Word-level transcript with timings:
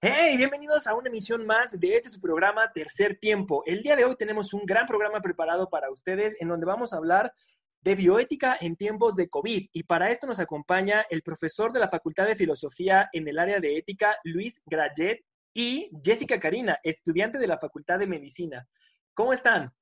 Hey, 0.00 0.36
bienvenidos 0.36 0.86
a 0.86 0.94
una 0.94 1.08
emisión 1.08 1.44
más 1.44 1.72
de 1.80 1.96
este 1.96 2.08
su 2.08 2.20
programa 2.20 2.70
Tercer 2.72 3.18
Tiempo. 3.18 3.64
El 3.66 3.82
día 3.82 3.96
de 3.96 4.04
hoy 4.04 4.14
tenemos 4.14 4.54
un 4.54 4.64
gran 4.64 4.86
programa 4.86 5.20
preparado 5.20 5.68
para 5.68 5.90
ustedes 5.90 6.36
en 6.38 6.46
donde 6.46 6.66
vamos 6.66 6.92
a 6.92 6.98
hablar 6.98 7.32
de 7.80 7.96
bioética 7.96 8.56
en 8.60 8.76
tiempos 8.76 9.16
de 9.16 9.28
COVID. 9.28 9.70
Y 9.72 9.82
para 9.82 10.12
esto 10.12 10.28
nos 10.28 10.38
acompaña 10.38 11.04
el 11.10 11.22
profesor 11.22 11.72
de 11.72 11.80
la 11.80 11.88
Facultad 11.88 12.26
de 12.26 12.36
Filosofía 12.36 13.08
en 13.12 13.26
el 13.26 13.40
área 13.40 13.58
de 13.58 13.76
ética, 13.76 14.16
Luis 14.22 14.62
Grayet, 14.66 15.24
y 15.52 15.90
Jessica 16.00 16.38
Karina, 16.38 16.78
estudiante 16.84 17.36
de 17.36 17.48
la 17.48 17.58
Facultad 17.58 17.98
de 17.98 18.06
Medicina. 18.06 18.68
¿Cómo 19.14 19.32
están? 19.32 19.72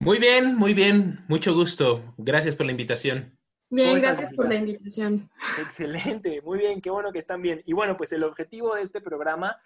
Muy 0.00 0.18
bien, 0.18 0.56
muy 0.56 0.74
bien. 0.74 1.24
Mucho 1.26 1.54
gusto. 1.54 2.14
Gracias 2.18 2.54
por 2.54 2.66
la 2.66 2.72
invitación. 2.72 3.39
Bien, 3.70 4.00
gracias 4.00 4.34
por 4.34 4.48
la 4.48 4.56
invitación. 4.56 5.30
Excelente, 5.60 6.42
muy 6.42 6.58
bien, 6.58 6.80
qué 6.80 6.90
bueno 6.90 7.12
que 7.12 7.20
están 7.20 7.40
bien. 7.40 7.62
Y 7.66 7.72
bueno, 7.72 7.96
pues 7.96 8.12
el 8.12 8.24
objetivo 8.24 8.74
de 8.74 8.82
este 8.82 9.00
programa 9.00 9.56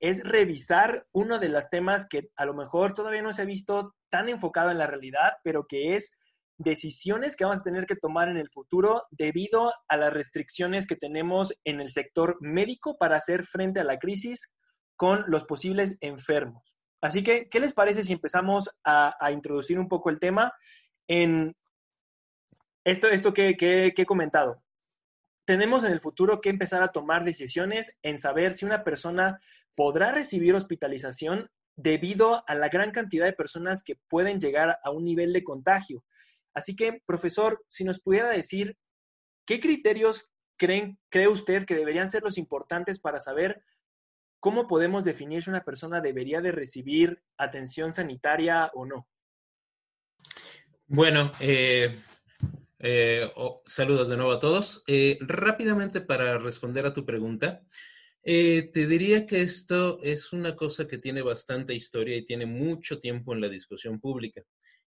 es 0.00 0.22
revisar 0.22 1.06
uno 1.12 1.38
de 1.38 1.48
los 1.48 1.70
temas 1.70 2.06
que 2.06 2.28
a 2.36 2.44
lo 2.44 2.52
mejor 2.52 2.92
todavía 2.92 3.22
no 3.22 3.32
se 3.32 3.40
ha 3.40 3.46
visto 3.46 3.94
tan 4.10 4.28
enfocado 4.28 4.70
en 4.70 4.76
la 4.76 4.86
realidad, 4.86 5.38
pero 5.42 5.66
que 5.66 5.94
es 5.94 6.18
decisiones 6.58 7.36
que 7.36 7.44
vamos 7.44 7.60
a 7.60 7.64
tener 7.64 7.86
que 7.86 7.96
tomar 7.96 8.28
en 8.28 8.36
el 8.36 8.50
futuro 8.50 9.04
debido 9.10 9.72
a 9.88 9.96
las 9.96 10.12
restricciones 10.12 10.86
que 10.86 10.96
tenemos 10.96 11.54
en 11.64 11.80
el 11.80 11.90
sector 11.90 12.36
médico 12.40 12.98
para 12.98 13.16
hacer 13.16 13.46
frente 13.46 13.80
a 13.80 13.84
la 13.84 13.98
crisis 13.98 14.54
con 14.94 15.24
los 15.26 15.44
posibles 15.44 15.96
enfermos. 16.02 16.76
Así 17.00 17.22
que, 17.22 17.48
¿qué 17.48 17.60
les 17.60 17.72
parece 17.72 18.02
si 18.02 18.12
empezamos 18.12 18.70
a, 18.84 19.16
a 19.18 19.32
introducir 19.32 19.78
un 19.78 19.88
poco 19.88 20.10
el 20.10 20.20
tema 20.20 20.52
en 21.08 21.54
esto, 22.84 23.08
esto 23.08 23.32
que, 23.32 23.56
he 23.96 24.06
comentado. 24.06 24.62
Tenemos 25.46 25.84
en 25.84 25.92
el 25.92 26.00
futuro 26.00 26.40
que 26.40 26.50
empezar 26.50 26.82
a 26.82 26.92
tomar 26.92 27.24
decisiones 27.24 27.96
en 28.02 28.18
saber 28.18 28.54
si 28.54 28.64
una 28.64 28.84
persona 28.84 29.40
podrá 29.74 30.12
recibir 30.12 30.54
hospitalización 30.54 31.50
debido 31.76 32.48
a 32.48 32.54
la 32.54 32.68
gran 32.68 32.92
cantidad 32.92 33.26
de 33.26 33.32
personas 33.32 33.82
que 33.82 33.96
pueden 34.08 34.40
llegar 34.40 34.78
a 34.82 34.90
un 34.90 35.04
nivel 35.04 35.32
de 35.32 35.44
contagio. 35.44 36.04
Así 36.54 36.76
que, 36.76 37.02
profesor, 37.04 37.64
si 37.68 37.84
nos 37.84 38.00
pudiera 38.00 38.28
decir 38.30 38.76
qué 39.44 39.60
criterios 39.60 40.30
creen, 40.56 40.98
cree 41.10 41.28
usted 41.28 41.66
que 41.66 41.74
deberían 41.74 42.08
ser 42.08 42.22
los 42.22 42.38
importantes 42.38 43.00
para 43.00 43.18
saber 43.18 43.62
cómo 44.38 44.68
podemos 44.68 45.04
definir 45.04 45.42
si 45.42 45.50
una 45.50 45.64
persona 45.64 46.00
debería 46.00 46.40
de 46.40 46.52
recibir 46.52 47.22
atención 47.36 47.92
sanitaria 47.92 48.70
o 48.74 48.86
no. 48.86 49.08
Bueno, 50.86 51.32
eh, 51.40 51.98
eh, 52.78 53.30
oh, 53.36 53.62
saludos 53.66 54.08
de 54.08 54.16
nuevo 54.16 54.32
a 54.32 54.40
todos. 54.40 54.82
Eh, 54.86 55.18
rápidamente 55.20 56.00
para 56.00 56.38
responder 56.38 56.86
a 56.86 56.92
tu 56.92 57.04
pregunta, 57.04 57.62
eh, 58.22 58.70
te 58.72 58.86
diría 58.86 59.26
que 59.26 59.42
esto 59.42 60.00
es 60.02 60.32
una 60.32 60.56
cosa 60.56 60.86
que 60.86 60.98
tiene 60.98 61.22
bastante 61.22 61.74
historia 61.74 62.16
y 62.16 62.24
tiene 62.24 62.46
mucho 62.46 63.00
tiempo 63.00 63.34
en 63.34 63.40
la 63.40 63.48
discusión 63.48 64.00
pública. 64.00 64.42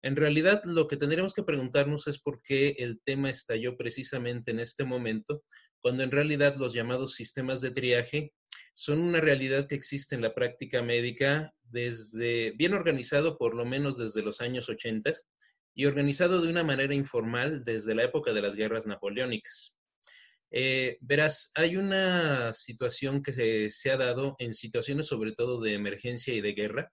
En 0.01 0.15
realidad, 0.15 0.61
lo 0.63 0.87
que 0.87 0.97
tendríamos 0.97 1.33
que 1.33 1.43
preguntarnos 1.43 2.07
es 2.07 2.19
por 2.19 2.41
qué 2.41 2.75
el 2.77 3.01
tema 3.03 3.29
estalló 3.29 3.75
precisamente 3.75 4.51
en 4.51 4.59
este 4.59 4.85
momento, 4.85 5.43
cuando 5.81 6.03
en 6.03 6.11
realidad 6.11 6.55
los 6.55 6.73
llamados 6.73 7.15
sistemas 7.15 7.61
de 7.61 7.71
triaje 7.71 8.33
son 8.73 8.99
una 8.99 9.19
realidad 9.19 9.67
que 9.67 9.75
existe 9.75 10.15
en 10.15 10.21
la 10.21 10.35
práctica 10.35 10.83
médica 10.83 11.51
desde, 11.63 12.51
bien 12.51 12.73
organizado 12.73 13.37
por 13.37 13.55
lo 13.55 13.65
menos 13.65 13.97
desde 13.97 14.21
los 14.21 14.39
años 14.39 14.69
80 14.69 15.13
y 15.77 15.85
organizado 15.85 16.41
de 16.41 16.49
una 16.49 16.63
manera 16.63 16.95
informal 16.95 17.63
desde 17.63 17.93
la 17.93 18.03
época 18.03 18.33
de 18.33 18.41
las 18.41 18.55
guerras 18.55 18.87
napoleónicas. 18.87 19.77
Eh, 20.49 20.97
verás, 21.01 21.51
hay 21.53 21.77
una 21.77 22.51
situación 22.51 23.21
que 23.21 23.69
se, 23.69 23.91
ha 23.91 23.97
dado 23.97 24.35
en 24.39 24.55
situaciones 24.55 25.05
sobre 25.05 25.33
todo 25.33 25.61
de 25.61 25.75
emergencia 25.75 26.33
y 26.33 26.41
de 26.41 26.53
guerra, 26.53 26.91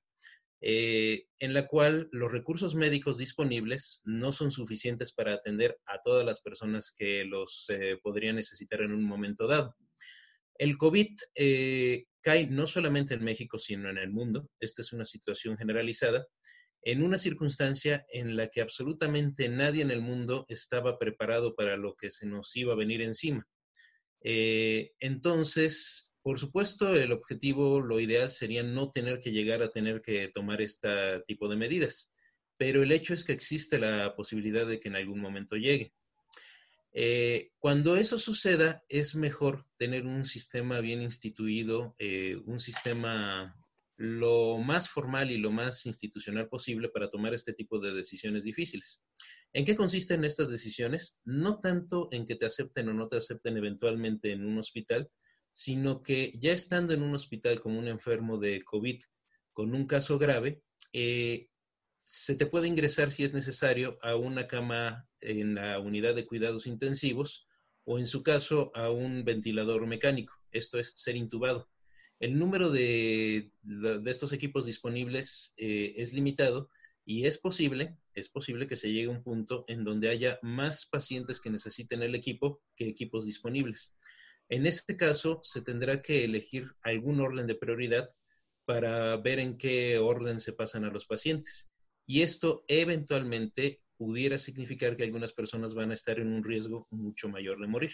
eh, 0.61 1.25
en 1.39 1.55
la 1.55 1.67
cual 1.67 2.11
los 2.13 2.31
recursos 2.31 2.75
médicos 2.75 3.17
disponibles 3.17 4.03
no 4.05 4.33
son 4.33 4.51
suficientes 4.51 5.15
para 5.15 5.33
atender 5.33 5.79
a 5.87 6.03
todas 6.03 6.27
las 6.27 6.43
personas 6.43 6.93
que 6.95 7.25
los 7.25 7.65
eh, 7.71 7.99
podrían 8.03 8.37
necesitar 8.37 8.83
en 8.83 8.93
un 8.93 9.03
momento 9.03 9.47
dado. 9.47 9.75
El 10.59 10.77
COVID 10.77 11.09
cae 12.21 12.47
no 12.49 12.67
solamente 12.67 13.15
en 13.15 13.25
México, 13.25 13.59
sino 13.59 13.89
en 13.89 13.97
el 13.97 14.11
mundo. 14.11 14.51
Esta 14.61 14.83
es 14.83 14.93
una 14.93 15.07
situación 15.07 15.57
generalizada 15.57 16.27
en 16.85 17.03
una 17.03 17.17
circunstancia 17.17 18.07
en 18.11 18.37
la 18.37 18.49
que 18.49 18.61
absolutamente 18.61 19.49
nadie 19.49 19.83
en 19.83 19.91
el 19.91 20.03
mundo 20.03 20.45
estaba 20.49 20.99
preparado 20.99 21.55
para 21.55 21.77
lo 21.77 21.95
que 21.95 22.11
se 22.11 22.27
nos 22.27 22.55
iba 22.57 22.75
a 22.75 22.77
venir 22.77 23.01
encima. 23.01 23.47
Eh, 24.21 24.93
entonces, 25.01 26.15
por 26.23 26.39
supuesto, 26.39 26.95
el 26.95 27.13
objetivo, 27.13 27.81
lo 27.81 28.01
ideal 28.01 28.31
sería 28.31 28.63
no 28.63 28.91
tener 28.91 29.21
que 29.21 29.33
llegar 29.33 29.63
a 29.63 29.71
tener 29.71 30.03
que 30.03 30.29
tomar 30.29 30.61
este 30.61 31.21
tipo 31.27 31.49
de 31.49 31.57
medidas, 31.57 32.13
pero 32.59 32.83
el 32.83 32.93
hecho 32.93 33.15
es 33.15 33.25
que 33.25 33.33
existe 33.33 33.79
la 33.79 34.15
posibilidad 34.15 34.67
de 34.67 34.79
que 34.79 34.89
en 34.89 34.97
algún 34.97 35.21
momento 35.21 35.57
llegue. 35.57 35.93
Eh, 36.93 37.51
cuando 37.59 37.97
eso 37.97 38.19
suceda, 38.19 38.85
es 38.89 39.17
mejor 39.17 39.65
tener 39.79 40.07
un 40.07 40.25
sistema 40.27 40.81
bien 40.81 41.03
instituido, 41.03 41.97
eh, 41.99 42.37
un 42.45 42.61
sistema 42.61 43.57
lo 43.97 44.59
más 44.59 44.89
formal 44.89 45.31
y 45.31 45.39
lo 45.39 45.51
más 45.53 45.87
institucional 45.87 46.49
posible 46.49 46.89
para 46.89 47.11
tomar 47.11 47.35
este 47.35 47.53
tipo 47.53 47.79
de 47.79 47.93
decisiones 47.93 48.45
difíciles. 48.45 49.05
¿En 49.53 49.65
qué 49.65 49.77
consisten 49.77 50.25
estas 50.25 50.51
decisiones? 50.51 51.21
No 51.25 51.61
tanto 51.61 52.09
en 52.11 52.25
que 52.25 52.35
te 52.35 52.47
acepten 52.47 52.89
o 52.89 52.95
no 52.95 53.09
te 53.09 53.17
acepten 53.17 53.57
eventualmente 53.57 54.33
en 54.33 54.45
un 54.45 54.59
hospital, 54.59 55.09
sino 55.53 56.03
que 56.03 56.33
ya 56.41 56.53
estando 56.53 56.93
en 56.93 57.03
un 57.03 57.15
hospital 57.15 57.61
como 57.61 57.79
un 57.79 57.87
enfermo 57.87 58.39
de 58.39 58.63
COVID 58.63 59.01
con 59.53 59.73
un 59.75 59.87
caso 59.87 60.19
grave, 60.19 60.63
eh, 60.93 61.49
se 62.03 62.35
te 62.35 62.47
puede 62.47 62.67
ingresar 62.67 63.13
si 63.13 63.23
es 63.23 63.33
necesario 63.33 63.97
a 64.03 64.17
una 64.17 64.49
cama 64.49 65.09
en 65.21 65.55
la 65.55 65.79
unidad 65.79 66.17
de 66.17 66.27
cuidados 66.27 66.67
intensivos 66.67 67.47
o 67.85 67.99
en 67.99 68.07
su 68.07 68.23
caso 68.25 68.73
a 68.75 68.91
un 68.91 69.25
ventilador 69.25 69.87
mecánico, 69.87 70.35
esto 70.51 70.79
es 70.79 70.93
ser 70.97 71.17
intubado 71.17 71.69
el 72.21 72.39
número 72.39 72.71
de, 72.71 73.51
estos 74.07 74.33
equipos 74.33 74.67
disponibles 74.67 75.55
eh, 75.57 75.95
es 75.97 76.13
limitado 76.13 76.71
y 77.05 77.27
es 77.27 77.39
posible, 77.39 77.97
es 78.15 78.29
posible 78.29 78.67
que 78.67 78.77
se 78.77 78.93
llegue 78.93 79.09
a 79.09 79.17
un 79.17 79.23
punto 79.23 79.65
en 79.69 79.85
donde 79.85 80.09
haya 80.09 80.39
más 80.43 80.87
pacientes 80.87 81.41
que 81.41 81.51
necesiten 81.51 82.03
el 82.03 82.15
equipo 82.15 82.63
que 82.77 82.89
equipos 82.89 83.27
disponibles. 83.27 83.95
En 84.49 84.67
este 84.67 84.97
caso, 84.97 85.41
se 85.43 85.63
tendrá 85.63 86.03
que 86.03 86.25
elegir 86.25 86.71
algún 86.83 87.21
orden 87.21 87.47
de 87.47 87.55
prioridad 87.55 88.11
para 88.65 89.17
ver 89.17 89.39
en 89.39 89.57
qué 89.59 89.99
orden 89.99 90.41
se 90.41 90.53
pasan 90.53 90.85
a 90.85 90.91
los 90.91 91.07
pacientes. 91.07 91.73
Y 92.07 92.23
esto 92.23 92.65
eventualmente 92.69 93.83
pudiera 93.97 94.39
significar 94.39 94.97
que 94.97 95.05
algunas 95.05 95.33
personas 95.33 95.75
van 95.75 95.91
a 95.91 95.95
estar 95.95 96.19
en 96.19 96.33
un 96.33 96.45
riesgo 96.45 96.87
mucho 96.91 97.29
mayor 97.29 97.61
de 97.61 97.67
morir. 97.67 97.93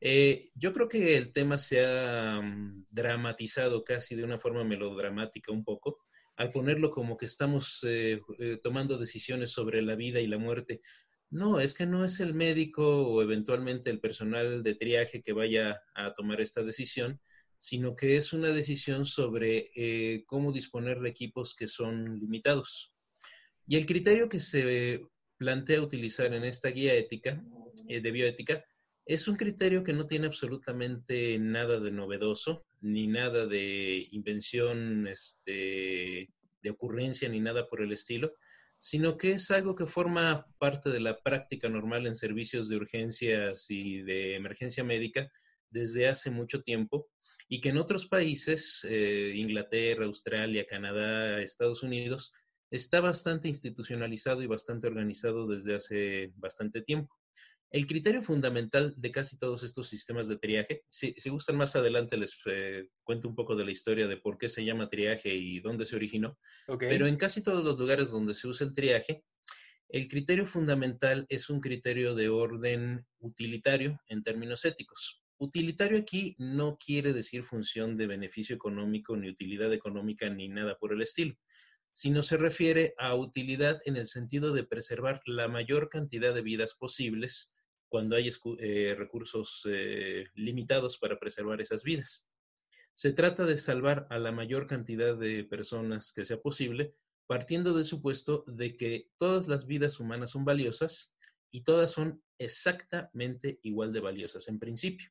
Eh, 0.00 0.50
yo 0.54 0.72
creo 0.72 0.88
que 0.88 1.16
el 1.16 1.32
tema 1.32 1.58
se 1.58 1.84
ha 1.84 2.40
mm, 2.40 2.86
dramatizado 2.90 3.82
casi 3.84 4.14
de 4.14 4.24
una 4.24 4.38
forma 4.38 4.64
melodramática 4.64 5.52
un 5.52 5.64
poco, 5.64 5.98
al 6.36 6.52
ponerlo 6.52 6.90
como 6.90 7.16
que 7.16 7.26
estamos 7.26 7.84
eh, 7.84 8.20
eh, 8.38 8.58
tomando 8.62 8.96
decisiones 8.96 9.50
sobre 9.50 9.82
la 9.82 9.96
vida 9.96 10.20
y 10.20 10.28
la 10.28 10.38
muerte. 10.38 10.80
No, 11.30 11.60
es 11.60 11.74
que 11.74 11.84
no 11.84 12.04
es 12.04 12.20
el 12.20 12.32
médico 12.32 13.06
o 13.08 13.22
eventualmente 13.22 13.90
el 13.90 14.00
personal 14.00 14.62
de 14.62 14.74
triaje 14.76 15.22
que 15.22 15.32
vaya 15.32 15.80
a 15.94 16.14
tomar 16.14 16.40
esta 16.40 16.62
decisión, 16.62 17.20
sino 17.58 17.96
que 17.96 18.16
es 18.16 18.32
una 18.32 18.50
decisión 18.50 19.04
sobre 19.04 20.24
cómo 20.26 20.52
disponer 20.52 21.00
de 21.00 21.10
equipos 21.10 21.54
que 21.54 21.68
son 21.68 22.18
limitados. 22.18 22.94
Y 23.66 23.76
el 23.76 23.84
criterio 23.84 24.28
que 24.28 24.40
se 24.40 25.02
plantea 25.36 25.82
utilizar 25.82 26.32
en 26.32 26.44
esta 26.44 26.70
guía 26.70 26.94
ética, 26.94 27.42
de 27.86 28.10
bioética, 28.10 28.64
es 29.08 29.26
un 29.26 29.36
criterio 29.36 29.82
que 29.82 29.94
no 29.94 30.06
tiene 30.06 30.26
absolutamente 30.26 31.38
nada 31.38 31.80
de 31.80 31.90
novedoso, 31.90 32.66
ni 32.82 33.06
nada 33.06 33.46
de 33.46 34.06
invención, 34.10 35.08
este, 35.08 36.30
de 36.62 36.70
ocurrencia, 36.70 37.26
ni 37.30 37.40
nada 37.40 37.66
por 37.68 37.80
el 37.80 37.92
estilo, 37.92 38.34
sino 38.78 39.16
que 39.16 39.30
es 39.30 39.50
algo 39.50 39.74
que 39.74 39.86
forma 39.86 40.46
parte 40.58 40.90
de 40.90 41.00
la 41.00 41.22
práctica 41.22 41.70
normal 41.70 42.06
en 42.06 42.16
servicios 42.16 42.68
de 42.68 42.76
urgencias 42.76 43.70
y 43.70 44.02
de 44.02 44.34
emergencia 44.34 44.84
médica 44.84 45.32
desde 45.70 46.06
hace 46.06 46.30
mucho 46.30 46.62
tiempo 46.62 47.08
y 47.48 47.62
que 47.62 47.70
en 47.70 47.78
otros 47.78 48.06
países, 48.08 48.86
eh, 48.90 49.32
Inglaterra, 49.34 50.04
Australia, 50.04 50.66
Canadá, 50.68 51.40
Estados 51.40 51.82
Unidos, 51.82 52.30
está 52.70 53.00
bastante 53.00 53.48
institucionalizado 53.48 54.42
y 54.42 54.46
bastante 54.46 54.86
organizado 54.86 55.46
desde 55.46 55.76
hace 55.76 56.30
bastante 56.36 56.82
tiempo. 56.82 57.17
El 57.70 57.86
criterio 57.86 58.22
fundamental 58.22 58.94
de 58.96 59.10
casi 59.10 59.36
todos 59.36 59.62
estos 59.62 59.88
sistemas 59.88 60.26
de 60.26 60.38
triaje, 60.38 60.84
si, 60.88 61.12
gustan 61.28 61.56
más 61.56 61.76
adelante 61.76 62.16
les 62.16 62.34
eh, 62.46 62.88
cuento 63.02 63.28
un 63.28 63.34
poco 63.34 63.56
de 63.56 63.64
la 63.66 63.70
historia 63.70 64.08
de 64.08 64.16
por 64.16 64.38
qué 64.38 64.48
se 64.48 64.64
llama 64.64 64.88
triaje 64.88 65.34
y 65.34 65.60
dónde 65.60 65.84
se 65.84 65.96
originó, 65.96 66.38
pero 66.78 67.06
en 67.06 67.16
casi 67.16 67.42
todos 67.42 67.62
los 67.62 67.78
lugares 67.78 68.10
donde 68.10 68.34
se 68.34 68.48
usa 68.48 68.66
el 68.66 68.72
triaje, 68.72 69.22
el 69.90 70.08
criterio 70.08 70.46
fundamental 70.46 71.26
es 71.28 71.50
un 71.50 71.60
criterio 71.60 72.14
de 72.14 72.30
orden 72.30 73.06
utilitario 73.20 74.00
en 74.08 74.22
términos 74.22 74.64
éticos. 74.64 75.22
Utilitario 75.38 75.98
aquí 75.98 76.34
no 76.38 76.76
quiere 76.76 77.12
decir 77.12 77.42
función 77.42 77.96
de 77.96 78.06
beneficio 78.06 78.56
económico, 78.56 79.16
ni 79.16 79.28
utilidad 79.28 79.72
económica, 79.72 80.28
ni 80.30 80.48
nada 80.48 80.76
por 80.78 80.92
el 80.92 81.02
estilo, 81.02 81.34
sino 81.92 82.22
se 82.22 82.36
refiere 82.36 82.94
a 82.98 83.14
utilidad 83.14 83.78
en 83.84 83.96
el 83.96 84.06
sentido 84.06 84.52
de 84.52 84.64
preservar 84.64 85.20
la 85.26 85.48
mayor 85.48 85.88
cantidad 85.88 86.34
de 86.34 86.42
vidas 86.42 86.74
posibles 86.74 87.52
cuando 87.88 88.16
hay 88.16 88.30
eh, 88.58 88.94
recursos 88.96 89.62
eh, 89.68 90.26
limitados 90.34 90.98
para 90.98 91.18
preservar 91.18 91.60
esas 91.60 91.82
vidas. 91.82 92.26
Se 92.94 93.12
trata 93.12 93.44
de 93.44 93.56
salvar 93.56 94.06
a 94.10 94.18
la 94.18 94.32
mayor 94.32 94.66
cantidad 94.66 95.16
de 95.16 95.44
personas 95.44 96.12
que 96.12 96.24
sea 96.24 96.40
posible, 96.40 96.94
partiendo 97.26 97.72
del 97.72 97.84
supuesto 97.84 98.42
de 98.46 98.76
que 98.76 99.10
todas 99.16 99.48
las 99.48 99.66
vidas 99.66 100.00
humanas 100.00 100.30
son 100.30 100.44
valiosas 100.44 101.14
y 101.50 101.62
todas 101.62 101.92
son 101.92 102.22
exactamente 102.38 103.60
igual 103.62 103.92
de 103.92 104.00
valiosas 104.00 104.48
en 104.48 104.58
principio. 104.58 105.10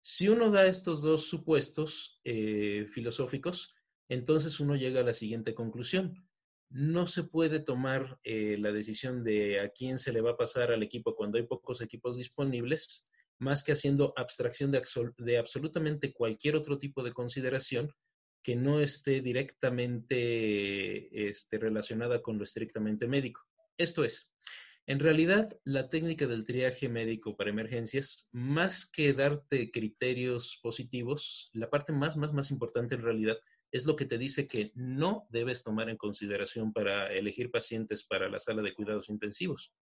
Si 0.00 0.28
uno 0.28 0.50
da 0.50 0.66
estos 0.66 1.00
dos 1.02 1.28
supuestos 1.28 2.20
eh, 2.24 2.86
filosóficos, 2.90 3.76
entonces 4.08 4.58
uno 4.58 4.74
llega 4.74 5.00
a 5.00 5.04
la 5.04 5.14
siguiente 5.14 5.54
conclusión 5.54 6.26
no 6.72 7.06
se 7.06 7.24
puede 7.24 7.60
tomar 7.60 8.18
eh, 8.24 8.56
la 8.58 8.72
decisión 8.72 9.22
de 9.22 9.60
a 9.60 9.68
quién 9.68 9.98
se 9.98 10.12
le 10.12 10.22
va 10.22 10.32
a 10.32 10.36
pasar 10.36 10.72
al 10.72 10.82
equipo 10.82 11.14
cuando 11.14 11.36
hay 11.36 11.44
pocos 11.44 11.82
equipos 11.82 12.16
disponibles, 12.16 13.04
más 13.38 13.62
que 13.62 13.72
haciendo 13.72 14.14
abstracción 14.16 14.70
de, 14.70 15.38
absolutamente 15.38 16.12
cualquier 16.12 16.56
otro 16.56 16.78
tipo 16.78 17.02
de 17.02 17.12
consideración 17.12 17.92
que 18.42 18.56
no 18.56 18.80
esté 18.80 19.20
directamente 19.20 21.28
este, 21.28 21.58
relacionada 21.58 22.22
con 22.22 22.38
lo 22.38 22.44
estrictamente 22.44 23.06
médico. 23.06 23.42
Esto 23.76 24.04
es, 24.04 24.32
en 24.86 24.98
realidad, 24.98 25.56
la 25.64 25.88
técnica 25.88 26.26
del 26.26 26.44
triaje 26.44 26.88
médico 26.88 27.36
para 27.36 27.50
emergencias, 27.50 28.28
más 28.32 28.86
que 28.86 29.12
darte 29.12 29.70
criterios 29.70 30.58
positivos, 30.62 31.50
la 31.52 31.70
parte 31.70 31.92
más, 31.92 32.16
más, 32.16 32.32
más 32.32 32.50
importante 32.50 32.94
en 32.94 33.02
realidad 33.02 33.38
es 33.72 33.86
lo 33.86 33.96
que 33.96 34.04
te 34.04 34.18
dice 34.18 34.46
que 34.46 34.70
no 34.74 35.26
debes 35.30 35.62
tomar 35.62 35.88
en 35.88 35.96
consideración 35.96 36.72
para 36.72 37.12
elegir 37.12 37.50
pacientes 37.50 38.04
para 38.04 38.28
la 38.28 38.38
sala 38.38 38.62
de 38.62 38.74
cuidados 38.74 39.08
intensivos. 39.08 39.72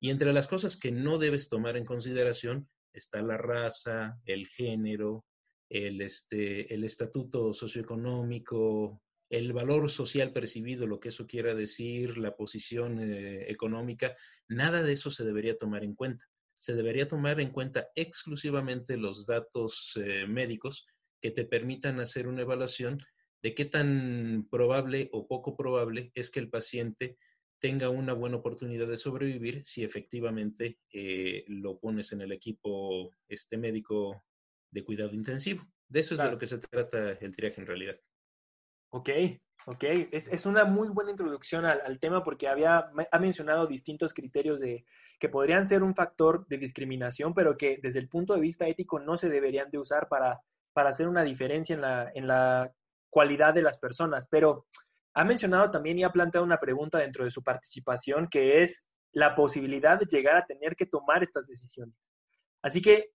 Y 0.00 0.10
entre 0.10 0.32
las 0.32 0.46
cosas 0.46 0.76
que 0.76 0.92
no 0.92 1.18
debes 1.18 1.48
tomar 1.48 1.76
en 1.76 1.84
consideración 1.84 2.68
está 2.92 3.20
la 3.22 3.36
raza, 3.36 4.18
el 4.24 4.46
género, 4.46 5.26
el, 5.68 6.00
este, 6.00 6.72
el 6.72 6.84
estatuto 6.84 7.52
socioeconómico, 7.52 9.02
el 9.28 9.52
valor 9.52 9.90
social 9.90 10.32
percibido, 10.32 10.86
lo 10.86 11.00
que 11.00 11.08
eso 11.08 11.26
quiera 11.26 11.54
decir, 11.54 12.18
la 12.18 12.36
posición 12.36 13.00
eh, 13.00 13.50
económica, 13.50 14.14
nada 14.48 14.84
de 14.84 14.92
eso 14.92 15.10
se 15.10 15.24
debería 15.24 15.58
tomar 15.58 15.82
en 15.82 15.94
cuenta. 15.94 16.24
Se 16.54 16.74
debería 16.74 17.08
tomar 17.08 17.40
en 17.40 17.50
cuenta 17.50 17.88
exclusivamente 17.96 18.96
los 18.96 19.26
datos 19.26 19.92
eh, 19.96 20.26
médicos 20.28 20.86
que 21.20 21.32
te 21.32 21.44
permitan 21.44 21.98
hacer 21.98 22.28
una 22.28 22.42
evaluación 22.42 22.98
de 23.42 23.54
qué 23.54 23.64
tan 23.64 24.46
probable 24.50 25.08
o 25.12 25.26
poco 25.26 25.56
probable 25.56 26.10
es 26.14 26.30
que 26.30 26.40
el 26.40 26.50
paciente 26.50 27.16
tenga 27.58 27.88
una 27.88 28.12
buena 28.12 28.36
oportunidad 28.36 28.86
de 28.86 28.96
sobrevivir 28.96 29.64
si 29.64 29.82
efectivamente 29.82 30.78
eh, 30.92 31.44
lo 31.48 31.78
pones 31.78 32.12
en 32.12 32.20
el 32.20 32.32
equipo 32.32 33.10
este 33.28 33.56
médico 33.56 34.24
de 34.70 34.84
cuidado 34.84 35.14
intensivo. 35.14 35.64
De 35.88 36.00
eso 36.00 36.14
es 36.14 36.22
de 36.22 36.30
lo 36.30 36.38
que 36.38 36.46
se 36.46 36.58
trata 36.58 37.12
el 37.12 37.34
triaje 37.34 37.60
en 37.60 37.66
realidad. 37.66 37.96
Ok, 38.90 39.10
ok. 39.66 39.84
Es, 40.12 40.28
es 40.28 40.46
una 40.46 40.64
muy 40.64 40.88
buena 40.88 41.10
introducción 41.10 41.64
al, 41.64 41.80
al, 41.80 41.98
tema 41.98 42.22
porque 42.22 42.48
había, 42.48 42.90
ha 43.10 43.18
mencionado 43.18 43.66
distintos 43.66 44.12
criterios 44.12 44.60
de, 44.60 44.84
que 45.18 45.28
podrían 45.28 45.66
ser 45.66 45.82
un 45.82 45.94
factor 45.94 46.46
de 46.48 46.58
discriminación, 46.58 47.34
pero 47.34 47.56
que 47.56 47.78
desde 47.82 48.00
el 48.00 48.08
punto 48.08 48.34
de 48.34 48.40
vista 48.40 48.66
ético 48.66 48.98
no 48.98 49.16
se 49.16 49.28
deberían 49.28 49.70
de 49.70 49.78
usar 49.78 50.08
para, 50.08 50.40
para 50.72 50.90
hacer 50.90 51.08
una 51.08 51.22
diferencia 51.22 51.74
en 51.74 51.80
la, 51.80 52.10
en 52.14 52.26
la 52.26 52.72
cualidad 53.16 53.54
de 53.54 53.62
las 53.62 53.78
personas, 53.78 54.28
pero 54.30 54.66
ha 55.14 55.24
mencionado 55.24 55.70
también 55.70 55.98
y 55.98 56.04
ha 56.04 56.12
planteado 56.12 56.44
una 56.44 56.60
pregunta 56.60 56.98
dentro 56.98 57.24
de 57.24 57.30
su 57.30 57.42
participación 57.42 58.28
que 58.28 58.62
es 58.62 58.90
la 59.12 59.34
posibilidad 59.34 59.98
de 59.98 60.04
llegar 60.04 60.36
a 60.36 60.44
tener 60.44 60.76
que 60.76 60.84
tomar 60.84 61.22
estas 61.22 61.46
decisiones. 61.46 61.96
Así 62.60 62.82
que, 62.82 63.12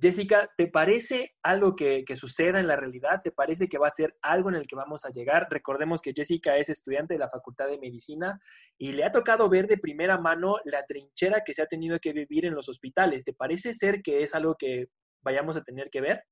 Jessica, 0.00 0.48
¿te 0.56 0.68
parece 0.68 1.34
algo 1.42 1.74
que, 1.74 2.04
suceda 2.14 2.60
en 2.60 2.68
la 2.68 2.76
realidad? 2.76 3.20
¿Te 3.20 3.32
parece 3.32 3.68
que 3.68 3.78
va 3.78 3.88
a 3.88 3.90
ser 3.90 4.14
algo 4.22 4.48
en 4.48 4.54
el 4.54 4.68
que 4.68 4.76
vamos 4.76 5.04
a 5.04 5.10
llegar? 5.10 5.48
Recordemos 5.50 6.00
que 6.00 6.12
Jessica 6.14 6.56
es 6.56 6.68
estudiante 6.68 7.14
de 7.14 7.18
la 7.18 7.28
Facultad 7.28 7.66
de 7.66 7.80
Medicina 7.80 8.40
y 8.78 8.92
le 8.92 9.02
ha 9.02 9.10
tocado 9.10 9.48
ver 9.48 9.66
de 9.66 9.76
primera 9.76 10.18
mano 10.18 10.58
la 10.66 10.86
trinchera 10.86 11.42
que 11.44 11.52
se 11.52 11.62
ha 11.62 11.66
tenido 11.66 11.98
que 11.98 12.12
vivir 12.12 12.46
en 12.46 12.54
los 12.54 12.68
hospitales. 12.68 13.24
¿Te 13.24 13.32
parece 13.32 13.74
ser 13.74 14.02
que 14.02 14.22
es 14.22 14.36
algo 14.36 14.54
que 14.56 14.86
vayamos 15.20 15.56
a 15.56 15.64
tener 15.64 15.90
que 15.90 16.00
ver? 16.00 16.22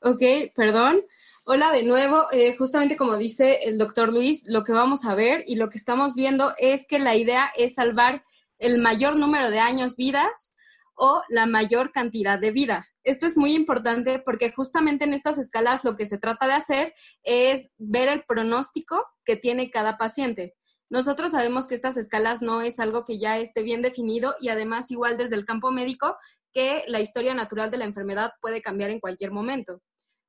Ok, 0.00 0.22
perdón. 0.54 1.02
Hola 1.46 1.72
de 1.72 1.82
nuevo. 1.82 2.26
Eh, 2.30 2.54
justamente 2.56 2.96
como 2.96 3.16
dice 3.16 3.60
el 3.64 3.78
doctor 3.78 4.12
Luis, 4.12 4.44
lo 4.46 4.62
que 4.62 4.72
vamos 4.72 5.06
a 5.06 5.14
ver 5.14 5.42
y 5.46 5.56
lo 5.56 5.70
que 5.70 5.78
estamos 5.78 6.14
viendo 6.14 6.52
es 6.58 6.86
que 6.86 6.98
la 6.98 7.16
idea 7.16 7.50
es 7.56 7.76
salvar 7.76 8.22
el 8.58 8.78
mayor 8.78 9.16
número 9.16 9.50
de 9.50 9.58
años 9.58 9.96
vidas 9.96 10.58
o 10.94 11.22
la 11.28 11.46
mayor 11.46 11.92
cantidad 11.92 12.38
de 12.38 12.50
vida. 12.50 12.86
Esto 13.04 13.26
es 13.26 13.38
muy 13.38 13.54
importante 13.54 14.18
porque 14.18 14.52
justamente 14.52 15.04
en 15.04 15.14
estas 15.14 15.38
escalas 15.38 15.82
lo 15.84 15.96
que 15.96 16.04
se 16.04 16.18
trata 16.18 16.46
de 16.46 16.54
hacer 16.54 16.94
es 17.22 17.74
ver 17.78 18.08
el 18.08 18.24
pronóstico 18.24 19.02
que 19.24 19.36
tiene 19.36 19.70
cada 19.70 19.96
paciente. 19.96 20.54
Nosotros 20.90 21.32
sabemos 21.32 21.66
que 21.66 21.74
estas 21.74 21.96
escalas 21.96 22.42
no 22.42 22.60
es 22.60 22.78
algo 22.80 23.04
que 23.04 23.18
ya 23.18 23.38
esté 23.38 23.62
bien 23.62 23.82
definido 23.82 24.36
y 24.40 24.50
además 24.50 24.90
igual 24.90 25.16
desde 25.16 25.36
el 25.36 25.46
campo 25.46 25.70
médico 25.72 26.16
que 26.56 26.84
la 26.88 27.00
historia 27.00 27.34
natural 27.34 27.70
de 27.70 27.76
la 27.76 27.84
enfermedad 27.84 28.32
puede 28.40 28.62
cambiar 28.62 28.88
en 28.88 28.98
cualquier 28.98 29.30
momento. 29.30 29.82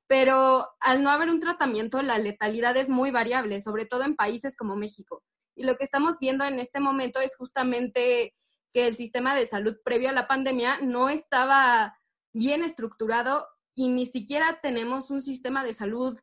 Pero 0.06 0.68
al 0.78 1.02
no 1.02 1.08
haber 1.08 1.30
un 1.30 1.40
tratamiento, 1.40 2.02
la 2.02 2.18
letalidad 2.18 2.76
es 2.76 2.90
muy 2.90 3.10
variable, 3.10 3.62
sobre 3.62 3.86
todo 3.86 4.02
en 4.02 4.14
países 4.14 4.54
como 4.54 4.76
México. 4.76 5.22
Y 5.56 5.64
lo 5.64 5.76
que 5.78 5.84
estamos 5.84 6.18
viendo 6.20 6.44
en 6.44 6.58
este 6.58 6.80
momento 6.80 7.18
es 7.20 7.34
justamente 7.34 8.34
que 8.74 8.86
el 8.86 8.94
sistema 8.94 9.34
de 9.34 9.46
salud 9.46 9.78
previo 9.82 10.10
a 10.10 10.12
la 10.12 10.28
pandemia 10.28 10.80
no 10.82 11.08
estaba 11.08 11.96
bien 12.34 12.62
estructurado 12.62 13.46
y 13.74 13.88
ni 13.88 14.04
siquiera 14.04 14.60
tenemos 14.62 15.10
un 15.10 15.22
sistema 15.22 15.64
de 15.64 15.72
salud 15.72 16.18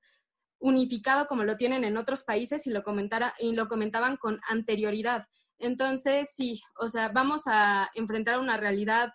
unificado 0.60 1.26
como 1.26 1.46
lo 1.46 1.58
tienen 1.58 1.84
en 1.84 1.98
otros 1.98 2.22
países 2.22 2.68
y 2.68 2.70
lo, 2.70 2.84
comentara, 2.84 3.34
y 3.40 3.54
lo 3.54 3.68
comentaban 3.68 4.18
con 4.18 4.40
anterioridad. 4.48 5.26
Entonces, 5.58 6.30
sí, 6.32 6.62
o 6.80 6.90
sea, 6.90 7.10
vamos 7.10 7.46
a 7.48 7.90
enfrentar 7.96 8.40
una 8.40 8.58
realidad 8.58 9.10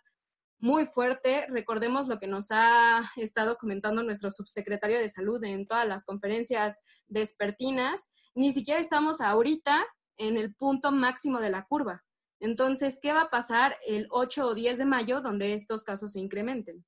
muy 0.60 0.86
fuerte. 0.86 1.46
Recordemos 1.48 2.08
lo 2.08 2.18
que 2.18 2.26
nos 2.26 2.50
ha 2.50 3.10
estado 3.16 3.56
comentando 3.56 4.02
nuestro 4.02 4.30
subsecretario 4.30 4.98
de 4.98 5.08
salud 5.08 5.42
en 5.44 5.66
todas 5.66 5.86
las 5.86 6.04
conferencias 6.04 6.82
despertinas. 7.08 8.10
Ni 8.34 8.52
siquiera 8.52 8.80
estamos 8.80 9.20
ahorita 9.20 9.86
en 10.16 10.36
el 10.36 10.54
punto 10.54 10.92
máximo 10.92 11.40
de 11.40 11.50
la 11.50 11.64
curva. 11.64 12.04
Entonces, 12.40 12.98
¿qué 13.00 13.12
va 13.12 13.22
a 13.22 13.30
pasar 13.30 13.76
el 13.86 14.06
8 14.10 14.46
o 14.46 14.54
10 14.54 14.78
de 14.78 14.84
mayo 14.84 15.20
donde 15.20 15.52
estos 15.52 15.82
casos 15.82 16.12
se 16.12 16.20
incrementen? 16.20 16.84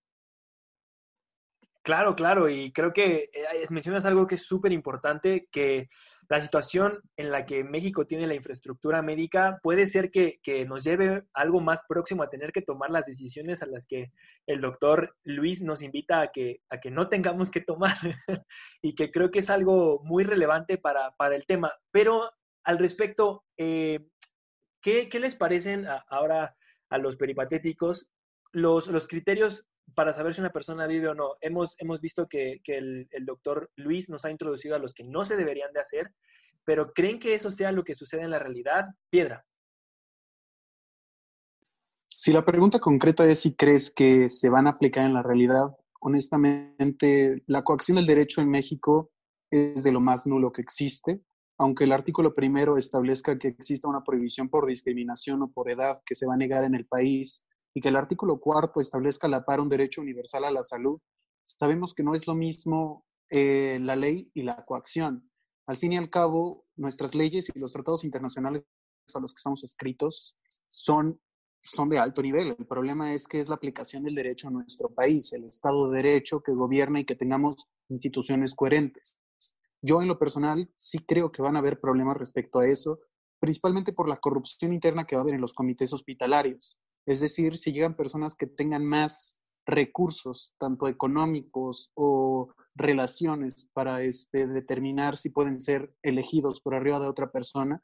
Claro, 1.82 2.14
claro, 2.14 2.48
y 2.48 2.70
creo 2.70 2.92
que 2.92 3.28
eh, 3.32 3.66
mencionas 3.68 4.06
algo 4.06 4.28
que 4.28 4.36
es 4.36 4.46
súper 4.46 4.70
importante, 4.70 5.48
que 5.50 5.88
la 6.28 6.40
situación 6.40 7.00
en 7.16 7.32
la 7.32 7.44
que 7.44 7.64
México 7.64 8.06
tiene 8.06 8.28
la 8.28 8.36
infraestructura 8.36 9.02
médica 9.02 9.58
puede 9.64 9.86
ser 9.86 10.12
que, 10.12 10.38
nos 10.68 10.84
lleve 10.84 11.24
algo 11.34 11.60
más 11.60 11.82
próximo 11.88 12.22
a 12.22 12.30
tener 12.30 12.52
que 12.52 12.62
tomar 12.62 12.90
las 12.90 13.06
decisiones 13.06 13.62
a 13.62 13.66
las 13.66 13.88
que 13.88 14.12
el 14.46 14.60
doctor 14.60 15.16
Luis 15.24 15.60
nos 15.60 15.82
invita 15.82 16.20
a 16.20 16.30
que, 16.30 16.60
a 16.70 16.78
que 16.78 16.92
no 16.92 17.08
tengamos 17.08 17.50
que 17.50 17.60
tomar 17.60 17.96
y 18.80 18.94
que 18.94 19.10
creo 19.10 19.32
que 19.32 19.40
es 19.40 19.50
algo 19.50 20.00
muy 20.04 20.22
relevante 20.22 20.78
para, 20.78 21.10
para 21.16 21.34
el 21.34 21.46
tema. 21.46 21.72
Pero 21.90 22.30
al 22.62 22.78
respecto, 22.78 23.44
eh, 23.56 24.06
¿qué, 24.80 25.08
¿qué, 25.08 25.18
les 25.18 25.34
parecen 25.34 25.88
ahora 26.08 26.54
a 26.90 26.98
los 26.98 27.16
peripatéticos 27.16 28.08
los, 28.52 28.86
los 28.86 29.08
criterios 29.08 29.66
para 29.94 30.12
saber 30.12 30.34
si 30.34 30.40
una 30.40 30.52
persona 30.52 30.86
vive 30.86 31.08
o 31.08 31.14
no. 31.14 31.34
Hemos, 31.40 31.74
hemos 31.78 32.00
visto 32.00 32.28
que, 32.28 32.60
el, 32.64 33.08
doctor 33.24 33.70
Luis 33.76 34.08
nos 34.08 34.24
ha 34.24 34.30
introducido 34.30 34.74
a 34.74 34.78
los 34.78 34.94
que 34.94 35.04
no 35.04 35.24
se 35.24 35.36
deberían 35.36 35.72
de 35.72 35.80
hacer, 35.80 36.12
pero 36.64 36.92
¿creen 36.92 37.18
que 37.18 37.34
eso 37.34 37.50
sea 37.50 37.72
lo 37.72 37.84
que 37.84 37.94
sucede 37.94 38.22
en 38.22 38.30
la 38.30 38.38
realidad? 38.38 38.86
Piedra. 39.10 39.44
Si 42.06 42.32
la 42.32 42.44
pregunta 42.44 42.78
concreta 42.78 43.24
es 43.26 43.40
si 43.40 43.54
crees 43.54 43.90
que 43.90 44.28
se 44.28 44.50
van 44.50 44.66
a 44.66 44.70
aplicar 44.70 45.06
en 45.06 45.14
la 45.14 45.22
realidad, 45.22 45.74
honestamente, 46.00 47.42
la 47.46 47.62
coacción 47.62 47.96
del 47.96 48.06
derecho 48.06 48.40
en 48.40 48.50
México 48.50 49.10
es 49.50 49.82
de 49.82 49.92
lo 49.92 50.00
más 50.00 50.26
nulo 50.26 50.52
que 50.52 50.62
existe, 50.62 51.22
aunque 51.58 51.84
el 51.84 51.92
artículo 51.92 52.34
primero 52.34 52.76
establezca 52.76 53.38
que 53.38 53.48
exista 53.48 53.88
una 53.88 54.02
prohibición 54.04 54.48
por 54.48 54.66
discriminación 54.66 55.42
o 55.42 55.50
por 55.50 55.70
edad 55.70 56.02
que 56.04 56.14
se 56.14 56.26
va 56.26 56.34
a 56.34 56.38
negar 56.38 56.64
en 56.64 56.74
el 56.74 56.86
país 56.86 57.44
y 57.75 57.81
que 57.81 57.88
el 57.88 57.97
artículo 57.97 58.38
cuarto 58.38 58.81
establezca 58.81 59.29
la 59.29 59.45
par 59.45 59.61
un 59.61 59.69
derecho 59.69 60.00
universal 60.00 60.45
a 60.45 60.50
la 60.50 60.64
salud, 60.64 61.00
sabemos 61.45 61.95
que 61.95 62.02
no 62.02 62.14
es 62.14 62.26
lo 62.26 62.35
mismo 62.35 63.05
eh, 63.31 63.79
la 63.81 63.97
ley 63.97 64.31
y 64.35 64.43
la 64.43 64.64
coacción. 64.64 65.31
Al 65.67 65.76
fin 65.76 65.93
y 65.93 65.97
al 65.97 66.11
cabo, 66.11 66.67
nuestras 66.76 67.14
leyes 67.14 67.50
y 67.55 67.59
los 67.59 67.73
tratados 67.73 68.05
internacionales 68.05 68.64
a 69.14 69.21
los 69.21 69.33
que 69.33 69.38
estamos 69.38 69.64
escritos 69.64 70.37
son 70.69 71.21
son 71.62 71.88
de 71.88 71.99
alto 71.99 72.23
nivel. 72.23 72.57
El 72.59 72.67
problema 72.67 73.14
es 73.14 73.26
que 73.26 73.41
es 73.41 73.49
la 73.49 73.55
aplicación 73.55 74.02
del 74.02 74.14
derecho 74.14 74.49
en 74.49 74.55
nuestro 74.55 74.88
país, 74.91 75.33
el 75.33 75.45
Estado 75.45 75.91
de 75.91 76.02
Derecho 76.02 76.43
que 76.43 76.52
gobierna 76.52 77.00
y 77.00 77.05
que 77.05 77.14
tengamos 77.14 77.69
instituciones 77.88 78.55
coherentes. 78.55 79.19
Yo 79.81 80.00
en 80.00 80.09
lo 80.09 80.19
personal 80.19 80.71
sí 80.76 80.99
creo 81.00 81.31
que 81.33 81.43
van 81.43 81.57
a 81.57 81.61
haber 81.61 81.81
problemas 81.81 82.17
respecto 82.17 82.59
a 82.59 82.67
eso, 82.67 83.00
principalmente 83.41 83.93
por 83.93 84.09
la 84.09 84.19
corrupción 84.19 84.73
interna 84.73 85.07
que 85.07 85.17
va 85.17 85.23
a 85.23 85.25
haber 85.25 85.35
en 85.35 85.41
los 85.41 85.55
comités 85.55 85.93
hospitalarios. 85.93 86.79
Es 87.06 87.21
decir, 87.21 87.59
si 87.59 87.73
llegan 87.73 87.97
personas 87.97 88.35
que 88.35 88.47
tengan 88.47 88.85
más 88.85 89.38
recursos, 89.66 90.54
tanto 90.59 90.88
económicos 90.88 91.90
o 91.94 92.52
relaciones, 92.75 93.68
para 93.73 94.02
este, 94.02 94.47
determinar 94.47 95.16
si 95.16 95.30
pueden 95.30 95.61
ser 95.61 95.94
elegidos 96.02 96.61
por 96.61 96.75
arriba 96.75 97.00
de 97.00 97.09
otra 97.09 97.30
persona, 97.30 97.82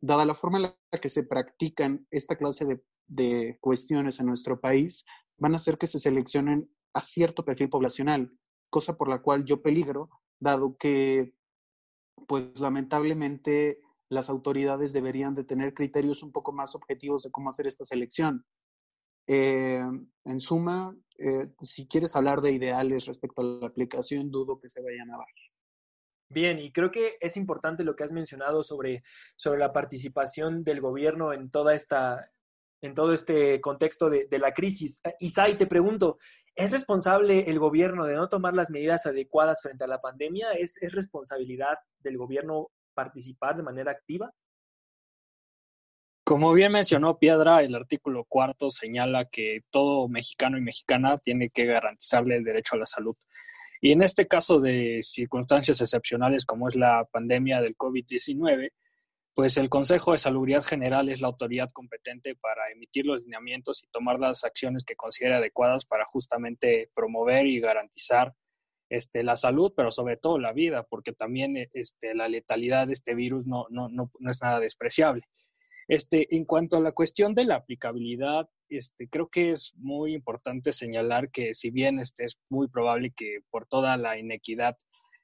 dada 0.00 0.24
la 0.24 0.34
forma 0.34 0.58
en 0.58 0.62
la 0.62 1.00
que 1.00 1.08
se 1.08 1.24
practican 1.24 2.06
esta 2.10 2.36
clase 2.36 2.64
de, 2.64 2.84
de 3.06 3.58
cuestiones 3.60 4.20
en 4.20 4.26
nuestro 4.26 4.60
país, 4.60 5.04
van 5.38 5.54
a 5.54 5.56
hacer 5.56 5.78
que 5.78 5.86
se 5.86 5.98
seleccionen 5.98 6.70
a 6.94 7.02
cierto 7.02 7.44
perfil 7.44 7.68
poblacional, 7.68 8.32
cosa 8.70 8.96
por 8.96 9.08
la 9.08 9.22
cual 9.22 9.44
yo 9.44 9.62
peligro 9.62 10.10
dado 10.40 10.76
que, 10.76 11.34
pues 12.26 12.58
lamentablemente, 12.60 13.80
las 14.12 14.28
autoridades 14.28 14.92
deberían 14.92 15.34
de 15.34 15.44
tener 15.44 15.72
criterios 15.72 16.22
un 16.22 16.32
poco 16.32 16.52
más 16.52 16.74
objetivos 16.74 17.22
de 17.22 17.30
cómo 17.30 17.48
hacer 17.48 17.66
esta 17.66 17.84
selección. 17.86 18.44
Eh, 19.26 19.82
en 20.24 20.40
suma, 20.40 20.94
eh, 21.18 21.48
si 21.58 21.88
quieres 21.88 22.14
hablar 22.14 22.42
de 22.42 22.52
ideales 22.52 23.06
respecto 23.06 23.40
a 23.40 23.44
la 23.44 23.66
aplicación, 23.66 24.30
dudo 24.30 24.60
que 24.60 24.68
se 24.68 24.82
vayan 24.82 25.10
a 25.10 25.16
dar. 25.16 25.26
Bien, 26.28 26.58
y 26.58 26.72
creo 26.72 26.90
que 26.90 27.16
es 27.20 27.38
importante 27.38 27.84
lo 27.84 27.96
que 27.96 28.04
has 28.04 28.12
mencionado 28.12 28.62
sobre, 28.62 29.02
sobre 29.36 29.60
la 29.60 29.72
participación 29.72 30.62
del 30.62 30.82
gobierno 30.82 31.32
en 31.32 31.50
toda 31.50 31.74
esta, 31.74 32.30
en 32.82 32.94
todo 32.94 33.14
este 33.14 33.62
contexto 33.62 34.10
de, 34.10 34.26
la 34.38 34.52
crisis. 34.52 35.00
Eh, 35.04 35.14
Isai, 35.20 35.56
te 35.56 35.66
pregunto, 35.66 36.18
¿es 36.54 36.70
responsable 36.70 37.48
el 37.48 37.58
gobierno 37.58 38.04
de 38.04 38.16
no 38.16 38.28
tomar 38.28 38.52
las 38.52 38.68
medidas 38.68 39.06
adecuadas 39.06 39.62
frente 39.62 39.84
a 39.84 39.86
la 39.86 40.02
pandemia? 40.02 40.52
¿Es, 40.52 40.78
responsabilidad 40.92 41.78
del 42.00 42.18
gobierno 42.18 42.68
participar 42.94 43.56
de 43.56 43.62
manera 43.62 43.92
activa? 43.92 44.32
Como 46.24 46.52
bien 46.52 46.72
mencionó 46.72 47.18
Piedra, 47.18 47.62
el 47.62 47.74
artículo 47.74 48.24
cuarto 48.24 48.70
señala 48.70 49.24
que 49.24 49.62
todo 49.70 50.08
mexicano 50.08 50.56
y 50.56 50.60
mexicana 50.60 51.18
tiene 51.18 51.50
que 51.50 51.66
garantizarle 51.66 52.36
el 52.36 52.44
derecho 52.44 52.76
a 52.76 52.78
la 52.78 52.86
salud. 52.86 53.16
Y 53.80 53.90
en 53.90 54.02
este 54.02 54.28
caso 54.28 54.60
de 54.60 55.00
circunstancias 55.02 55.80
excepcionales 55.80 56.46
como 56.46 56.68
es 56.68 56.76
la 56.76 57.04
pandemia 57.10 57.60
del 57.60 57.76
COVID-19, 57.76 58.70
pues 59.34 59.56
el 59.56 59.68
Consejo 59.68 60.12
de 60.12 60.18
Salubridad 60.18 60.62
General 60.62 61.08
es 61.08 61.20
la 61.20 61.26
autoridad 61.26 61.70
competente 61.72 62.36
para 62.36 62.70
emitir 62.70 63.06
los 63.06 63.22
lineamientos 63.22 63.82
y 63.82 63.88
tomar 63.88 64.20
las 64.20 64.44
acciones 64.44 64.84
que 64.84 64.94
considere 64.94 65.34
adecuadas 65.34 65.86
para 65.86 66.04
justamente 66.04 66.90
promover 66.94 67.46
y 67.46 67.58
garantizar 67.58 68.34
este, 68.92 69.22
la 69.22 69.36
salud, 69.36 69.72
pero 69.74 69.90
sobre 69.90 70.18
todo 70.18 70.38
la 70.38 70.52
vida, 70.52 70.82
porque 70.82 71.14
también 71.14 71.56
este, 71.72 72.14
la 72.14 72.28
letalidad 72.28 72.86
de 72.86 72.92
este 72.92 73.14
virus 73.14 73.46
no, 73.46 73.64
no, 73.70 73.88
no, 73.88 74.10
no 74.18 74.30
es 74.30 74.42
nada 74.42 74.60
despreciable. 74.60 75.22
Este, 75.88 76.36
en 76.36 76.44
cuanto 76.44 76.76
a 76.76 76.80
la 76.80 76.92
cuestión 76.92 77.34
de 77.34 77.46
la 77.46 77.56
aplicabilidad, 77.56 78.50
este, 78.68 79.08
creo 79.08 79.30
que 79.30 79.50
es 79.50 79.72
muy 79.76 80.12
importante 80.12 80.72
señalar 80.72 81.30
que 81.30 81.54
si 81.54 81.70
bien 81.70 82.00
este, 82.00 82.26
es 82.26 82.38
muy 82.50 82.68
probable 82.68 83.14
que 83.16 83.38
por 83.50 83.66
toda 83.66 83.96
la 83.96 84.18
inequidad 84.18 84.76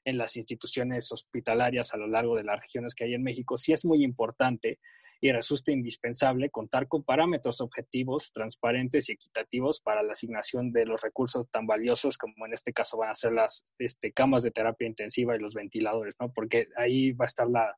en 0.03 0.17
las 0.17 0.35
instituciones 0.35 1.11
hospitalarias 1.11 1.93
a 1.93 1.97
lo 1.97 2.07
largo 2.07 2.35
de 2.35 2.45
las 2.45 2.59
regiones 2.59 2.95
que 2.95 3.03
hay 3.03 3.13
en 3.13 3.21
México, 3.21 3.55
sí 3.55 3.71
es 3.71 3.85
muy 3.85 4.03
importante 4.03 4.79
y 5.21 5.31
resulta 5.31 5.71
indispensable 5.71 6.49
contar 6.49 6.87
con 6.87 7.03
parámetros 7.03 7.61
objetivos, 7.61 8.31
transparentes 8.31 9.09
y 9.09 9.13
equitativos 9.13 9.81
para 9.81 10.01
la 10.03 10.13
asignación 10.13 10.71
de 10.71 10.85
los 10.85 11.01
recursos 11.01 11.49
tan 11.49 11.67
valiosos 11.67 12.17
como 12.17 12.45
en 12.45 12.53
este 12.53 12.71
caso 12.71 12.97
van 12.97 13.11
a 13.11 13.15
ser 13.15 13.33
las 13.33 13.65
este, 13.77 14.11
camas 14.11 14.43
de 14.43 14.51
terapia 14.51 14.87
intensiva 14.87 15.35
y 15.35 15.39
los 15.39 15.53
ventiladores, 15.53 16.15
¿no? 16.19 16.31
Porque 16.31 16.67
ahí 16.77 17.11
va 17.11 17.25
a 17.25 17.27
estar 17.27 17.49
la, 17.49 17.75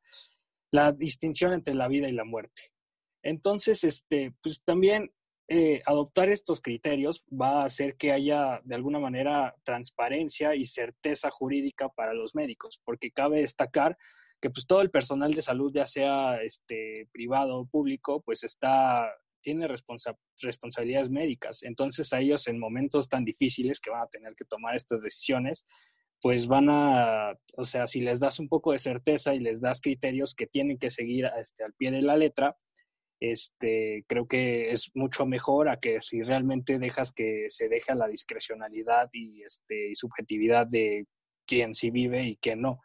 la 0.72 0.92
distinción 0.92 1.54
entre 1.54 1.74
la 1.74 1.88
vida 1.88 2.08
y 2.08 2.14
la 2.14 2.26
muerte. 2.26 2.72
Entonces, 3.24 3.84
este, 3.84 4.34
pues 4.42 4.62
también 4.64 5.12
eh, 5.48 5.82
adoptar 5.86 6.30
estos 6.30 6.62
criterios 6.62 7.26
va 7.30 7.62
a 7.62 7.66
hacer 7.66 7.98
que 7.98 8.12
haya 8.12 8.62
de 8.64 8.76
alguna 8.76 9.00
manera 9.00 9.54
transparencia 9.64 10.56
y 10.56 10.66
certeza 10.66 11.30
jurídica 11.30 11.90
para 11.90 12.14
los 12.14 12.36
médicos, 12.36 12.82
porque 12.86 13.12
cabe 13.12 13.42
destacar 13.42 13.98
que 14.42 14.50
pues 14.50 14.66
todo 14.66 14.82
el 14.82 14.90
personal 14.90 15.34
de 15.34 15.42
salud, 15.42 15.72
ya 15.74 15.86
sea 15.86 16.42
este, 16.42 17.08
privado 17.12 17.60
o 17.60 17.68
público, 17.68 18.22
pues 18.22 18.44
está, 18.44 19.08
tiene 19.42 19.68
responsabilidades 19.68 21.10
médicas. 21.10 21.64
Entonces 21.64 22.12
a 22.12 22.20
ellos 22.20 22.48
en 22.48 22.60
momentos 22.60 23.08
tan 23.08 23.24
difíciles 23.24 23.80
que 23.80 23.92
van 23.92 24.02
a 24.02 24.08
tener 24.08 24.34
que 24.34 24.46
tomar 24.46 24.76
estas 24.76 25.04
decisiones, 25.04 25.66
pues 26.22 26.48
van 26.48 26.70
a, 26.70 27.34
o 27.58 27.66
sea, 27.66 27.88
si 27.88 28.02
les 28.02 28.20
das 28.20 28.40
un 28.40 28.48
poco 28.48 28.72
de 28.72 28.80
certeza 28.80 29.34
y 29.34 29.40
les 29.40 29.62
das 29.62 29.82
criterios 29.82 30.36
que 30.36 30.48
tienen 30.48 30.78
que 30.78 30.90
seguir 30.90 31.30
este, 31.40 31.64
al 31.64 31.74
pie 31.74 31.92
de 31.92 32.02
la 32.02 32.18
letra, 32.18 32.58
este, 33.20 34.04
creo 34.08 34.28
que 34.28 34.72
es 34.72 34.92
mucho 34.96 35.28
mejor 35.28 35.70
a 35.70 35.80
que 35.80 36.02
si 36.02 36.24
realmente 36.24 36.80
dejas 36.80 37.14
que 37.14 37.46
se 37.50 37.70
deje 37.70 37.92
a 37.92 37.96
la 37.96 38.08
discrecionalidad 38.08 39.10
y, 39.14 39.44
este, 39.44 39.92
y 39.92 39.96
subjetividad 39.96 40.66
de 40.68 41.06
quién 41.46 41.76
sí 41.76 41.92
vive 41.92 42.24
y 42.24 42.38
quién 42.38 42.62
no. 42.62 42.82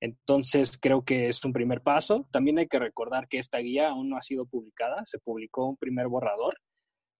Entonces, 0.00 0.78
creo 0.80 1.04
que 1.04 1.28
es 1.28 1.44
un 1.44 1.52
primer 1.52 1.82
paso. 1.82 2.28
También 2.30 2.58
hay 2.58 2.68
que 2.68 2.78
recordar 2.78 3.28
que 3.28 3.38
esta 3.38 3.58
guía 3.58 3.90
aún 3.90 4.08
no 4.08 4.16
ha 4.16 4.22
sido 4.22 4.46
publicada. 4.46 5.02
Se 5.06 5.18
publicó 5.18 5.66
un 5.66 5.76
primer 5.76 6.06
borrador, 6.08 6.54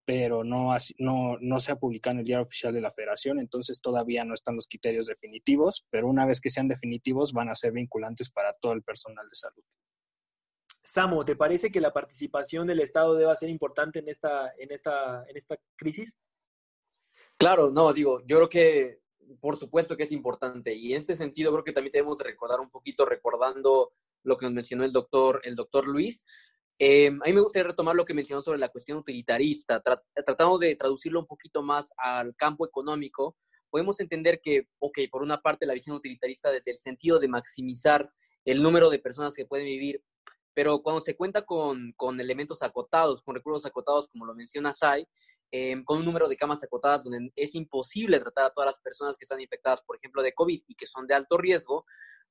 pero 0.04 0.44
no, 0.44 0.74
no, 0.98 1.36
no 1.40 1.60
se 1.60 1.72
ha 1.72 1.76
publicado 1.76 2.12
en 2.14 2.20
el 2.20 2.24
diario 2.24 2.44
oficial 2.44 2.72
de 2.72 2.80
la 2.80 2.92
federación. 2.92 3.40
Entonces, 3.40 3.80
todavía 3.80 4.24
no 4.24 4.34
están 4.34 4.54
los 4.54 4.68
criterios 4.68 5.06
definitivos, 5.06 5.86
pero 5.90 6.08
una 6.08 6.24
vez 6.24 6.40
que 6.40 6.50
sean 6.50 6.68
definitivos, 6.68 7.32
van 7.32 7.48
a 7.48 7.54
ser 7.54 7.72
vinculantes 7.72 8.30
para 8.30 8.52
todo 8.52 8.72
el 8.72 8.82
personal 8.82 9.28
de 9.28 9.34
salud. 9.34 9.64
Samo, 10.84 11.22
¿te 11.24 11.36
parece 11.36 11.70
que 11.70 11.82
la 11.82 11.92
participación 11.92 12.66
del 12.66 12.80
Estado 12.80 13.14
deba 13.14 13.36
ser 13.36 13.50
importante 13.50 13.98
en 13.98 14.08
esta, 14.08 14.54
en 14.56 14.72
esta, 14.72 15.22
en 15.28 15.36
esta 15.36 15.58
crisis? 15.76 16.16
Claro, 17.36 17.70
no, 17.70 17.92
digo, 17.92 18.22
yo 18.24 18.36
creo 18.36 18.48
que 18.48 19.00
por 19.40 19.56
supuesto 19.56 19.96
que 19.96 20.04
es 20.04 20.12
importante 20.12 20.74
y 20.74 20.92
en 20.92 21.00
este 21.00 21.16
sentido 21.16 21.52
creo 21.52 21.64
que 21.64 21.72
también 21.72 21.92
tenemos 21.92 22.18
que 22.18 22.24
recordar 22.24 22.60
un 22.60 22.70
poquito, 22.70 23.04
recordando 23.04 23.92
lo 24.24 24.36
que 24.36 24.46
nos 24.46 24.52
mencionó 24.52 24.84
el 24.84 24.92
doctor, 24.92 25.40
el 25.44 25.54
doctor 25.54 25.86
Luis. 25.86 26.24
Eh, 26.78 27.08
a 27.08 27.10
mí 27.26 27.32
me 27.32 27.40
gustaría 27.40 27.68
retomar 27.68 27.94
lo 27.94 28.04
que 28.04 28.14
mencionó 28.14 28.42
sobre 28.42 28.58
la 28.58 28.68
cuestión 28.68 28.98
utilitarista, 28.98 29.82
tratando 29.82 30.58
de 30.58 30.76
traducirlo 30.76 31.20
un 31.20 31.26
poquito 31.26 31.62
más 31.62 31.92
al 31.96 32.34
campo 32.36 32.66
económico. 32.66 33.36
Podemos 33.70 34.00
entender 34.00 34.40
que, 34.40 34.68
ok, 34.78 34.98
por 35.10 35.22
una 35.22 35.40
parte 35.40 35.66
la 35.66 35.74
visión 35.74 35.96
utilitarista 35.96 36.50
desde 36.50 36.72
el 36.72 36.78
sentido 36.78 37.18
de 37.18 37.28
maximizar 37.28 38.10
el 38.44 38.62
número 38.62 38.90
de 38.90 38.98
personas 38.98 39.34
que 39.34 39.44
pueden 39.44 39.66
vivir 39.66 40.02
pero 40.58 40.82
cuando 40.82 41.00
se 41.00 41.16
cuenta 41.16 41.42
con, 41.42 41.92
con 41.92 42.18
elementos 42.18 42.64
acotados, 42.64 43.22
con 43.22 43.36
recursos 43.36 43.64
acotados, 43.64 44.08
como 44.08 44.26
lo 44.26 44.34
menciona 44.34 44.72
Sai, 44.72 45.06
em, 45.50 45.84
con 45.84 45.98
un 45.98 46.04
número 46.04 46.28
de 46.28 46.36
camas 46.36 46.62
acotadas 46.62 47.04
donde 47.04 47.30
es 47.36 47.54
imposible 47.54 48.20
tratar 48.20 48.46
a 48.46 48.50
todas 48.50 48.66
las 48.66 48.80
personas 48.80 49.16
que 49.16 49.24
están 49.24 49.40
infectadas, 49.40 49.82
por 49.82 49.96
ejemplo, 49.96 50.22
de 50.22 50.32
COVID 50.32 50.62
y 50.66 50.74
que 50.74 50.86
son 50.86 51.06
de 51.06 51.14
alto 51.14 51.36
riesgo, 51.38 51.84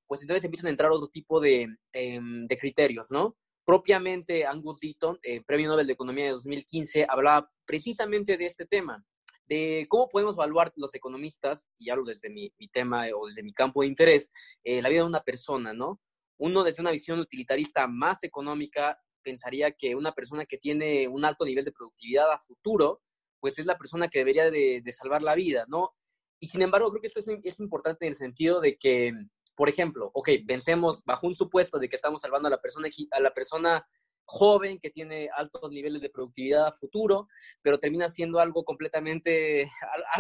pues 0.06 0.22
entonces 0.22 0.46
empiezan 0.46 0.68
a 0.68 0.72
entrar 0.72 0.92
otro 0.92 1.10
tipo 1.10 1.40
de, 1.40 1.68
em, 1.94 2.48
de 2.48 2.58
criterios, 2.58 3.12
¿no? 3.12 3.38
Propiamente 3.66 4.46
Angus 4.46 4.80
Deaton, 4.80 5.20
eh, 5.24 5.42
Premio 5.46 5.70
Nobel 5.70 5.88
de 5.88 5.94
Economía 5.94 6.26
de 6.26 6.32
2015, 6.32 7.06
hablaba 7.10 7.52
precisamente 7.66 8.38
de 8.38 8.46
este 8.46 8.66
tema, 8.66 9.04
de 9.46 9.86
cómo 9.90 10.08
podemos 10.10 10.36
evaluar 10.36 10.72
los 10.76 10.94
economistas, 10.96 11.68
y 11.78 11.90
hablo 11.90 12.06
desde 12.06 12.30
mi, 12.30 12.54
mi 12.58 12.68
tema 12.68 13.06
o 13.16 13.28
desde 13.28 13.44
mi 13.44 13.54
campo 13.54 13.82
de 13.82 13.88
interés, 13.88 14.32
eh, 14.64 14.82
la 14.82 14.90
vida 14.90 15.02
de 15.02 15.08
una 15.08 15.22
persona, 15.22 15.74
¿no? 15.74 16.02
uno 16.38 16.64
desde 16.64 16.82
una 16.82 16.92
visión 16.92 17.20
utilitarista 17.20 17.88
más 17.88 18.24
económica 18.24 19.00
pensaría 19.24 19.72
que 19.72 19.96
una 19.96 20.14
persona 20.14 20.46
que 20.46 20.58
tiene 20.58 21.08
un 21.08 21.26
alto 21.26 21.46
nivel 21.46 21.66
de 21.66 21.72
productividad 21.72 22.32
a 22.32 22.40
futuro, 22.40 23.02
pues 23.40 23.60
es 23.60 23.66
la 23.66 23.78
persona 23.78 24.08
que 24.08 24.20
debería 24.20 24.50
de, 24.50 24.84
salvar 24.92 25.22
la 25.22 25.36
vida, 25.36 25.66
¿no? 25.68 25.94
Y 26.40 26.48
sin 26.48 26.62
embargo, 26.62 26.90
creo 26.90 27.02
que 27.02 27.08
eso 27.08 27.20
es, 27.20 27.60
importante 27.60 28.06
en 28.06 28.12
el 28.12 28.18
sentido 28.18 28.62
de 28.62 28.78
que, 28.78 29.14
por 29.56 29.70
ejemplo, 29.70 30.12
ok, 30.14 30.30
pensemos 30.46 31.04
bajo 31.04 31.28
un 31.28 31.36
supuesto 31.36 31.80
de 31.80 31.90
que 31.90 31.96
estamos 31.96 32.22
salvando 32.22 32.48
a 32.48 32.52
la 32.52 32.62
persona, 32.62 32.90
a 33.12 33.20
la 33.20 33.34
persona 33.34 33.88
joven 34.26 34.80
que 34.80 34.90
tiene 34.90 35.30
altos 35.36 35.72
niveles 35.72 36.02
de 36.02 36.10
productividad 36.10 36.68
a 36.68 36.74
futuro, 36.74 37.28
pero 37.62 37.80
termina 37.80 38.10
siendo 38.10 38.40
algo 38.40 38.64
completamente, 38.66 39.72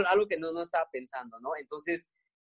algo 0.09 0.27
que 0.27 0.37
no, 0.37 0.51
no 0.51 0.61
estaba 0.61 0.89
pensando, 0.91 1.39
¿no? 1.39 1.51
Entonces, 1.59 2.07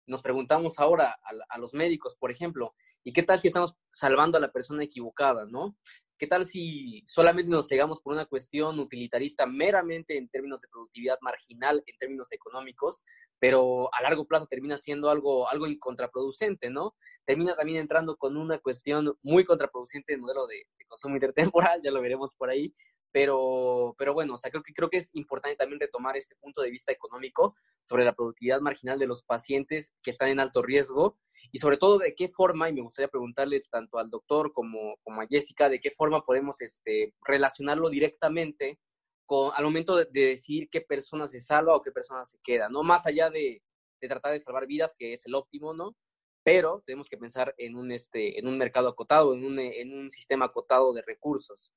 nos 0.08 0.22
preguntamos 0.22 0.80
ahora 0.80 1.18
a, 1.50 1.58
los 1.58 1.74
médicos, 1.74 2.16
por 2.16 2.32
ejemplo, 2.32 2.74
¿y 3.04 3.14
qué 3.14 3.24
tal 3.24 3.40
si 3.40 3.48
estamos 3.48 3.76
salvando 3.92 4.38
a 4.38 4.42
la 4.42 4.52
persona 4.52 4.84
equivocada, 4.84 5.46
no? 5.46 5.78
¿Qué 6.18 6.28
tal 6.28 6.46
si 6.46 7.04
solamente 7.08 7.50
nos 7.50 7.68
cegamos 7.68 8.00
por 8.00 8.14
una 8.14 8.26
cuestión 8.26 8.80
utilitarista 8.80 9.46
meramente 9.46 10.18
en 10.18 10.30
términos 10.30 10.62
de 10.62 10.68
productividad 10.68 11.18
marginal, 11.22 11.84
en 11.88 11.98
términos 11.98 12.32
económicos, 12.32 13.04
pero 13.40 13.90
a 13.94 14.04
largo 14.04 14.26
plazo 14.26 14.46
termina 14.46 14.78
siendo 14.78 15.10
algo, 15.10 15.50
algo 15.50 15.66
contraproducente, 15.80 16.70
¿no? 16.70 16.94
Termina 17.26 17.56
también 17.56 17.80
entrando 17.80 18.18
con 18.18 18.38
una 18.38 18.60
cuestión 18.60 19.18
muy 19.24 19.44
contraproducente 19.44 20.14
el 20.14 20.22
modelo 20.22 20.46
de, 20.46 20.58
de 20.78 20.86
consumo 20.88 21.16
intertemporal, 21.16 21.82
ya 21.84 21.92
lo 21.92 22.02
veremos 22.02 22.36
por 22.36 22.50
ahí, 22.50 22.72
pero, 23.12 23.96
pero 23.98 24.14
bueno, 24.14 24.36
o 24.36 24.38
sea, 24.38 24.52
creo 24.52 24.64
que, 24.64 24.74
creo 24.74 24.90
que 24.90 24.98
es 24.98 25.10
importante 25.14 25.58
también 25.58 25.80
retomar 25.80 26.16
este 26.18 26.36
punto 26.36 26.62
de 26.62 26.72
vista 26.72 26.92
económico 26.92 27.56
sobre 27.84 28.06
la 28.06 28.14
productividad 28.14 28.62
marginal 28.62 29.00
de 29.00 29.08
los 29.08 29.24
pacientes 29.24 29.94
que 30.02 30.12
están 30.12 30.30
en 30.30 30.40
alto 30.40 30.62
riesgo 30.62 31.18
y 31.52 31.60
sobre 31.60 31.78
todo 31.78 31.98
de 31.98 32.16
qué 32.16 32.30
forma, 32.30 32.70
y 32.70 32.74
me 32.74 32.82
gustaría 32.82 33.10
preguntarles 33.10 33.70
tanto 33.70 33.98
al 33.98 34.10
doctor 34.10 34.54
como, 34.54 34.98
como 35.04 35.22
a 35.22 35.28
Jessica, 35.28 35.70
de 35.70 35.80
qué 35.80 35.92
forma 35.92 36.26
podemos 36.26 36.62
este, 36.62 37.14
relacionarlo 37.22 37.90
directamente 37.90 38.80
con, 39.26 39.52
al 39.54 39.64
momento 39.64 39.98
de, 39.98 40.08
decidir 40.12 40.70
qué 40.70 40.82
persona 40.82 41.28
se 41.28 41.42
salva 41.42 41.76
o 41.76 41.82
qué 41.82 41.92
persona 41.92 42.26
se 42.26 42.38
queda, 42.44 42.70
¿no? 42.70 42.84
Más 42.84 43.06
allá 43.06 43.30
de, 43.30 43.62
de 44.02 44.08
tratar 44.08 44.34
de 44.34 44.40
salvar 44.40 44.68
vidas, 44.68 44.96
que 44.98 45.14
es 45.14 45.26
el 45.26 45.36
óptimo, 45.36 45.74
¿no? 45.74 45.96
Pero 46.44 46.84
tenemos 46.86 47.08
que 47.08 47.18
pensar 47.18 47.54
en 47.58 47.76
un, 47.76 47.92
este, 47.92 48.40
en 48.40 48.48
un 48.48 48.58
mercado 48.58 48.88
acotado, 48.88 49.34
en 49.34 49.46
un, 49.46 49.60
en 49.60 49.94
un 49.94 50.10
sistema 50.10 50.46
acotado 50.46 50.94
de 50.94 51.04
recursos. 51.04 51.72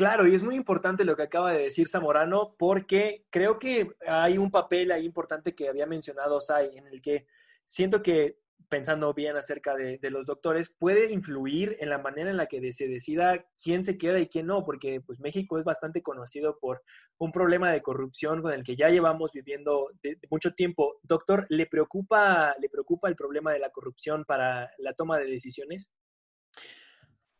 Claro, 0.00 0.26
y 0.26 0.34
es 0.34 0.42
muy 0.42 0.56
importante 0.56 1.04
lo 1.04 1.14
que 1.14 1.24
acaba 1.24 1.52
de 1.52 1.64
decir 1.64 1.86
Zamorano, 1.86 2.54
porque 2.58 3.26
creo 3.28 3.58
que 3.58 3.90
hay 4.08 4.38
un 4.38 4.50
papel 4.50 4.92
ahí 4.92 5.04
importante 5.04 5.54
que 5.54 5.68
había 5.68 5.84
mencionado 5.84 6.40
Sai, 6.40 6.78
en 6.78 6.86
el 6.86 7.02
que 7.02 7.26
siento 7.66 8.00
que, 8.00 8.38
pensando 8.70 9.12
bien 9.12 9.36
acerca 9.36 9.76
de, 9.76 9.98
los 10.04 10.24
doctores, 10.24 10.70
puede 10.70 11.12
influir 11.12 11.76
en 11.80 11.90
la 11.90 11.98
manera 11.98 12.30
en 12.30 12.38
la 12.38 12.46
que 12.46 12.72
se 12.72 12.88
decida 12.88 13.44
quién 13.62 13.84
se 13.84 13.98
queda 13.98 14.18
y 14.20 14.28
quién 14.28 14.46
no, 14.46 14.64
porque 14.64 15.02
pues 15.02 15.20
México 15.20 15.58
es 15.58 15.66
bastante 15.66 16.00
conocido 16.00 16.58
por 16.58 16.82
un 17.18 17.30
problema 17.30 17.70
de 17.70 17.82
corrupción 17.82 18.40
con 18.40 18.54
el 18.54 18.64
que 18.64 18.76
ya 18.76 18.88
llevamos 18.88 19.32
viviendo 19.32 19.90
mucho 20.30 20.54
tiempo. 20.54 20.96
Doctor, 21.02 21.44
¿le 21.50 21.66
preocupa, 21.66 22.54
¿le 22.58 22.70
preocupa 22.70 23.10
el 23.10 23.16
problema 23.16 23.52
de 23.52 23.58
la 23.58 23.68
corrupción 23.68 24.24
para 24.24 24.70
la 24.78 24.94
toma 24.94 25.18
de 25.18 25.26
decisiones? 25.26 25.92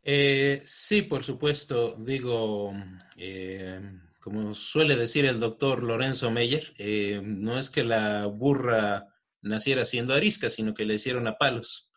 Eh, 0.02 0.62
sí, 0.64 1.02
por 1.02 1.24
supuesto. 1.24 1.94
Digo, 1.96 2.72
eh, 3.16 3.80
como 4.20 4.54
suele 4.54 4.96
decir 4.96 5.24
el 5.26 5.40
doctor 5.40 5.82
Lorenzo 5.82 6.30
Meyer, 6.30 6.72
eh, 6.78 7.20
no 7.22 7.58
es 7.58 7.70
que 7.70 7.84
la 7.84 8.26
burra 8.26 9.06
naciera 9.42 9.84
siendo 9.84 10.14
arisca, 10.14 10.50
sino 10.50 10.74
que 10.74 10.84
le 10.84 10.94
hicieron 10.94 11.26
a 11.26 11.36
palos. 11.36 11.90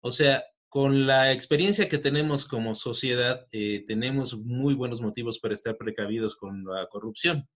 O 0.00 0.12
sea, 0.12 0.44
con 0.68 1.06
la 1.06 1.32
experiencia 1.32 1.88
que 1.88 1.98
tenemos 1.98 2.46
como 2.46 2.74
sociedad, 2.74 3.46
tenemos 3.50 4.38
muy 4.38 4.74
buenos 4.74 5.02
motivos 5.02 5.38
para 5.38 5.54
estar 5.54 5.76
precavidos 5.76 6.36
con 6.36 6.64
la 6.64 6.86
corrupción. 6.86 7.46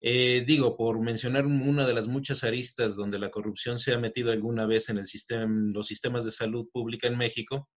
digo, 0.00 0.76
por 0.76 1.00
mencionar 1.00 1.46
una 1.46 1.86
de 1.86 1.94
las 1.94 2.08
muchas 2.08 2.44
aristas 2.44 2.96
donde 2.96 3.18
la 3.20 3.30
corrupción 3.30 3.78
se 3.78 3.94
ha 3.94 3.98
metido 3.98 4.32
alguna 4.32 4.66
vez 4.66 4.88
en 4.88 4.98
el 4.98 5.06
sistema, 5.06 5.46
los 5.72 5.86
sistemas 5.86 6.24
de 6.24 6.32
salud 6.32 6.68
pública 6.72 7.06
en 7.06 7.16
México, 7.16 7.68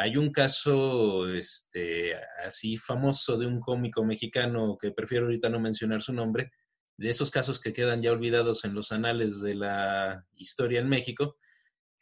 hay 0.00 0.16
un 0.16 0.30
caso 0.30 1.28
este, 1.28 2.14
así 2.46 2.76
famoso 2.76 3.36
de 3.36 3.46
un 3.46 3.58
cómico 3.58 4.04
mexicano 4.04 4.78
que 4.80 4.92
prefiero 4.92 5.26
ahorita 5.26 5.48
no 5.48 5.58
mencionar 5.58 6.02
su 6.02 6.12
nombre, 6.12 6.52
de 6.96 7.10
esos 7.10 7.32
casos 7.32 7.60
que 7.60 7.72
quedan 7.72 8.00
ya 8.00 8.12
olvidados 8.12 8.64
en 8.64 8.74
los 8.74 8.92
anales 8.92 9.40
de 9.40 9.56
la 9.56 10.24
historia 10.36 10.78
en 10.78 10.88
México, 10.88 11.36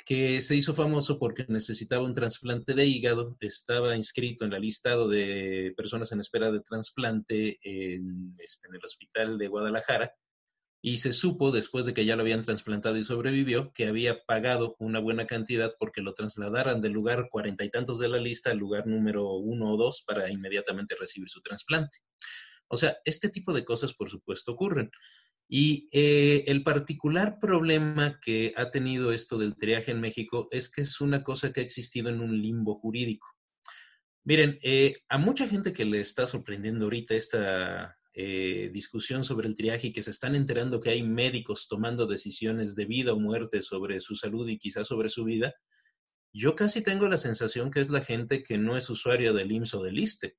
que 0.04 0.42
se 0.42 0.54
hizo 0.54 0.74
famoso 0.74 1.18
porque 1.18 1.46
necesitaba 1.48 2.04
un 2.04 2.12
trasplante 2.12 2.74
de 2.74 2.84
hígado, 2.84 3.34
estaba 3.40 3.96
inscrito 3.96 4.44
en 4.44 4.50
la 4.50 4.58
listado 4.58 5.08
de 5.08 5.72
personas 5.74 6.12
en 6.12 6.20
espera 6.20 6.52
de 6.52 6.60
trasplante 6.60 7.58
en, 7.62 8.30
este, 8.38 8.68
en 8.68 8.74
el 8.74 8.84
hospital 8.84 9.38
de 9.38 9.48
Guadalajara 9.48 10.12
y 10.82 10.98
se 10.98 11.12
supo 11.12 11.50
después 11.50 11.86
de 11.86 11.94
que 11.94 12.04
ya 12.04 12.16
lo 12.16 12.22
habían 12.22 12.42
trasplantado 12.42 12.96
y 12.96 13.04
sobrevivió 13.04 13.72
que 13.72 13.86
había 13.86 14.24
pagado 14.24 14.76
una 14.78 15.00
buena 15.00 15.26
cantidad 15.26 15.74
porque 15.78 16.02
lo 16.02 16.14
trasladaran 16.14 16.80
del 16.80 16.92
lugar 16.92 17.28
cuarenta 17.30 17.64
y 17.64 17.70
tantos 17.70 17.98
de 17.98 18.08
la 18.08 18.18
lista 18.18 18.50
al 18.50 18.58
lugar 18.58 18.86
número 18.86 19.32
uno 19.32 19.72
o 19.72 19.76
dos 19.76 20.04
para 20.06 20.30
inmediatamente 20.30 20.94
recibir 20.98 21.28
su 21.28 21.40
trasplante. 21.40 21.98
O 22.68 22.76
sea, 22.76 22.96
este 23.04 23.28
tipo 23.28 23.52
de 23.52 23.64
cosas 23.64 23.94
por 23.94 24.10
supuesto 24.10 24.52
ocurren. 24.52 24.90
Y 25.48 25.88
eh, 25.92 26.44
el 26.48 26.64
particular 26.64 27.38
problema 27.40 28.18
que 28.20 28.52
ha 28.56 28.70
tenido 28.70 29.12
esto 29.12 29.38
del 29.38 29.56
triaje 29.56 29.92
en 29.92 30.00
México 30.00 30.48
es 30.50 30.68
que 30.68 30.82
es 30.82 31.00
una 31.00 31.22
cosa 31.22 31.52
que 31.52 31.60
ha 31.60 31.64
existido 31.64 32.08
en 32.10 32.20
un 32.20 32.40
limbo 32.40 32.74
jurídico. 32.80 33.28
Miren, 34.24 34.58
eh, 34.62 34.96
a 35.08 35.18
mucha 35.18 35.46
gente 35.48 35.72
que 35.72 35.84
le 35.84 36.00
está 36.00 36.26
sorprendiendo 36.26 36.86
ahorita 36.86 37.14
esta 37.14 37.95
eh, 38.18 38.70
discusión 38.72 39.24
sobre 39.24 39.46
el 39.46 39.54
triaje 39.54 39.88
y 39.88 39.92
que 39.92 40.00
se 40.00 40.10
están 40.10 40.34
enterando 40.34 40.80
que 40.80 40.88
hay 40.88 41.02
médicos 41.02 41.68
tomando 41.68 42.06
decisiones 42.06 42.74
de 42.74 42.86
vida 42.86 43.12
o 43.12 43.20
muerte 43.20 43.60
sobre 43.60 44.00
su 44.00 44.14
salud 44.14 44.48
y 44.48 44.56
quizás 44.56 44.88
sobre 44.88 45.10
su 45.10 45.24
vida, 45.24 45.54
yo 46.32 46.54
casi 46.54 46.82
tengo 46.82 47.08
la 47.08 47.18
sensación 47.18 47.70
que 47.70 47.80
es 47.80 47.90
la 47.90 48.00
gente 48.00 48.42
que 48.42 48.56
no 48.56 48.78
es 48.78 48.88
usuario 48.88 49.34
del 49.34 49.52
IMSS 49.52 49.74
o 49.74 49.82
del 49.82 49.98
ISTE. 49.98 50.34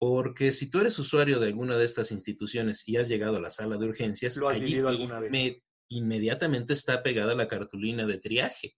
Porque 0.00 0.50
si 0.50 0.68
tú 0.68 0.80
eres 0.80 0.98
usuario 0.98 1.38
de 1.38 1.46
alguna 1.46 1.76
de 1.76 1.84
estas 1.84 2.10
instituciones 2.10 2.82
y 2.88 2.96
has 2.96 3.08
llegado 3.08 3.36
a 3.36 3.40
la 3.40 3.50
sala 3.50 3.78
de 3.78 3.86
urgencias, 3.86 4.36
allí 4.48 4.82
inmediatamente 5.88 6.72
está 6.72 7.00
pegada 7.04 7.36
la 7.36 7.46
cartulina 7.46 8.08
de 8.08 8.18
triaje. 8.18 8.74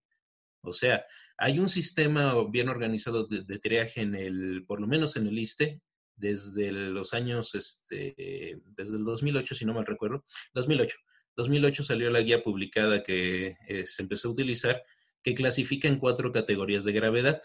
O 0.61 0.74
sea, 0.74 1.07
hay 1.38 1.59
un 1.59 1.70
sistema 1.70 2.35
bien 2.51 2.68
organizado 2.68 3.27
de, 3.27 3.44
de, 3.44 3.59
triaje 3.59 4.03
en 4.03 4.14
el, 4.14 4.66
por 4.66 4.79
lo 4.79 4.87
menos 4.87 5.16
en 5.16 5.27
el 5.27 5.38
ISTE, 5.38 5.81
desde 6.19 6.73
los 6.73 7.15
años, 7.15 7.55
este, 7.55 8.61
desde 8.77 8.97
el 8.97 9.05
2008, 9.05 9.55
si 9.55 9.65
no 9.65 9.75
mal 9.75 9.87
recuerdo, 9.87 10.25
2008. 10.55 10.97
2008 11.37 11.85
salió 11.85 12.11
la 12.11 12.21
guía 12.21 12.43
publicada 12.43 13.03
que 13.03 13.57
eh, 13.69 13.87
se 13.87 14.03
empezó 14.03 14.29
a 14.29 14.33
utilizar, 14.33 14.83
que 15.23 15.35
clasifica 15.35 15.89
en 15.89 15.99
cuatro 15.99 16.33
categorías 16.33 16.85
de 16.85 16.93
gravedad. 16.93 17.41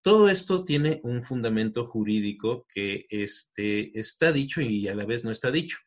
Todo 0.00 0.30
esto 0.30 0.64
tiene 0.64 1.00
un 1.02 1.22
fundamento 1.22 1.84
jurídico 1.84 2.66
que 2.72 3.06
este, 3.10 3.98
está 3.98 4.32
dicho 4.32 4.62
y 4.62 4.88
a 4.88 4.94
la 4.94 5.04
vez 5.04 5.24
no 5.24 5.30
está 5.30 5.50
dicho. 5.50 5.78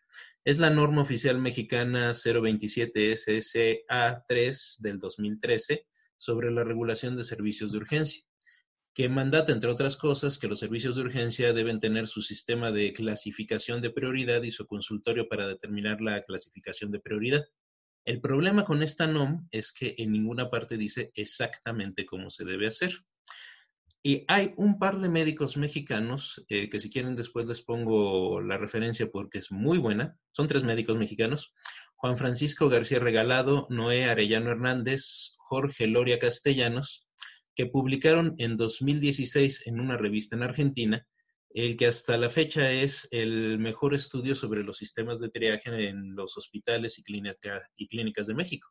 Es 0.44 0.60
la 0.60 0.70
norma 0.70 1.02
oficial 1.02 1.40
mexicana 1.40 2.14
027 2.14 3.16
SSA 3.16 4.26
3 4.28 4.78
del 4.80 5.00
2013 5.00 5.88
sobre 6.18 6.52
la 6.52 6.64
regulación 6.64 7.16
de 7.18 7.24
servicios 7.24 7.72
de 7.72 7.78
urgencia 7.78 8.29
que 9.00 9.08
mandata, 9.08 9.54
entre 9.54 9.70
otras 9.70 9.96
cosas, 9.96 10.38
que 10.38 10.50
los 10.50 10.60
servicios 10.60 10.98
de 10.98 11.04
urgencia 11.04 11.54
deben 11.54 11.80
tener 11.80 12.06
su 12.06 12.22
sistema 12.22 12.70
de 12.70 12.92
clasificación 12.92 13.82
de 13.82 13.92
prioridad 13.92 14.44
y 14.44 14.52
su 14.52 14.68
consultorio 14.68 15.30
para 15.30 15.48
determinar 15.48 16.02
la 16.02 16.22
clasificación 16.22 16.92
de 16.92 17.00
prioridad. 17.00 17.46
El 18.04 18.20
problema 18.20 18.66
con 18.66 18.84
esta 18.84 19.08
NOM 19.08 19.48
es 19.52 19.72
que 19.72 19.96
en 20.00 20.12
ninguna 20.12 20.50
parte 20.50 20.76
dice 20.76 21.14
exactamente 21.16 22.06
cómo 22.06 22.30
se 22.30 22.44
debe 22.44 22.68
hacer. 22.68 22.92
Y 24.04 24.26
hay 24.28 24.54
un 24.58 24.80
par 24.80 25.00
de 25.00 25.08
médicos 25.08 25.56
mexicanos, 25.56 26.44
eh, 26.50 26.70
que 26.70 26.82
si 26.82 26.90
quieren 26.90 27.16
después 27.16 27.46
les 27.46 27.62
pongo 27.62 28.42
la 28.42 28.58
referencia 28.58 29.10
porque 29.10 29.38
es 29.38 29.50
muy 29.50 29.78
buena. 29.78 30.18
Son 30.34 30.48
tres 30.48 30.66
médicos 30.66 30.98
mexicanos. 30.98 31.54
Juan 31.96 32.18
Francisco 32.18 32.68
García 32.68 33.00
Regalado, 33.00 33.66
Noé 33.70 34.10
Arellano 34.10 34.52
Hernández, 34.52 35.38
Jorge 35.38 35.88
Loria 35.88 36.20
Castellanos 36.20 37.06
que 37.60 37.66
publicaron 37.66 38.36
en 38.38 38.56
2016 38.56 39.68
en 39.68 39.82
una 39.82 39.98
revista 39.98 40.34
en 40.34 40.44
Argentina, 40.44 41.06
el 41.50 41.76
que 41.76 41.88
hasta 41.88 42.18
la 42.18 42.30
fecha 42.30 42.72
es 42.72 43.10
el 43.12 43.60
mejor 43.60 43.94
estudio 43.94 44.34
sobre 44.34 44.64
los 44.64 44.78
sistemas 44.78 45.20
de 45.20 45.28
triaje 45.28 45.90
en 45.90 46.16
los 46.16 46.38
hospitales 46.38 46.98
y, 47.00 47.04
y 47.76 47.88
clínicas 47.90 48.28
de 48.28 48.34
México. 48.34 48.70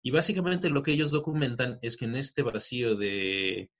Y 0.00 0.12
básicamente 0.12 0.70
lo 0.70 0.82
que 0.82 0.92
ellos 0.92 1.10
documentan 1.10 1.78
es 1.82 1.98
que 1.98 2.06
en 2.06 2.14
este 2.14 2.40
vacío 2.40 2.96
de 2.96 3.70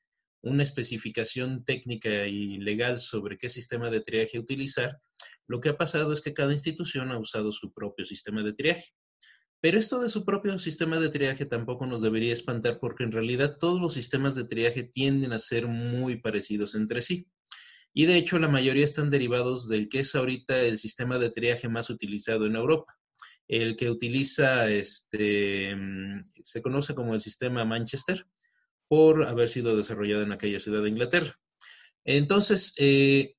una 0.43 0.65
especificación 0.65 1.65
técnica 1.65 2.27
y 2.27 2.59
legal 2.59 2.99
sobre 2.99 3.39
qué 3.39 3.49
sistema 3.49 3.89
de 3.89 4.03
triaje 4.03 4.39
utilizar, 4.39 5.01
lo 5.47 5.61
que 5.61 5.71
ha 5.71 5.79
pasado 5.79 6.13
es 6.13 6.21
que 6.21 6.35
cada 6.35 6.53
institución 6.53 7.11
ha 7.11 7.19
usado 7.19 7.53
su 7.53 7.73
propio 7.73 8.05
sistema 8.05 8.43
de 8.43 8.53
triaje. 8.53 8.93
Pero 9.63 9.79
esto 9.79 10.01
de 10.01 10.09
su 10.09 10.25
propio 10.25 10.59
sistema 10.59 10.99
de 10.99 11.09
triaje 11.09 11.47
tampoco 11.47 11.87
nos 11.87 12.03
debería 12.03 12.33
espantar 12.33 12.81
porque 12.81 13.05
en 13.05 13.13
realidad 13.13 13.59
todos 13.61 13.81
los 13.81 13.95
sistemas 13.95 14.35
de 14.35 14.43
triaje 14.43 14.83
tienden 14.83 15.33
a 15.33 15.39
ser 15.39 15.69
muy 15.69 16.17
parecidos 16.17 16.75
entre 16.75 17.01
sí. 17.01 17.29
Y 17.95 18.07
de 18.07 18.17
hecho 18.17 18.41
la 18.41 18.49
mayoría 18.49 18.85
están 18.85 19.09
derivados 19.09 19.69
del 19.69 19.89
que 19.89 20.01
es 20.01 20.17
ahorita 20.17 20.61
el 20.63 20.81
sistema 20.81 21.21
de 21.21 21.31
triaje 21.31 21.69
más 21.69 21.91
utilizado 21.91 22.47
en 22.47 22.57
Europa. 22.57 22.99
El 23.47 23.77
que 23.77 23.89
utiliza, 23.89 24.69
este, 24.69 25.77
mm, 25.77 26.23
se 26.43 26.61
conoce 26.61 26.97
como 26.97 27.15
el 27.15 27.21
sistema 27.21 27.65
Manchester 27.65 28.27
por 28.89 29.23
haber 29.29 29.49
sido 29.49 29.77
desarrollado 29.77 30.23
en 30.23 30.33
aquella 30.33 30.59
ciudad 30.59 30.83
de 30.83 30.89
Inglaterra. 30.89 31.39
Entonces, 32.03 32.75
eh, 32.79 33.37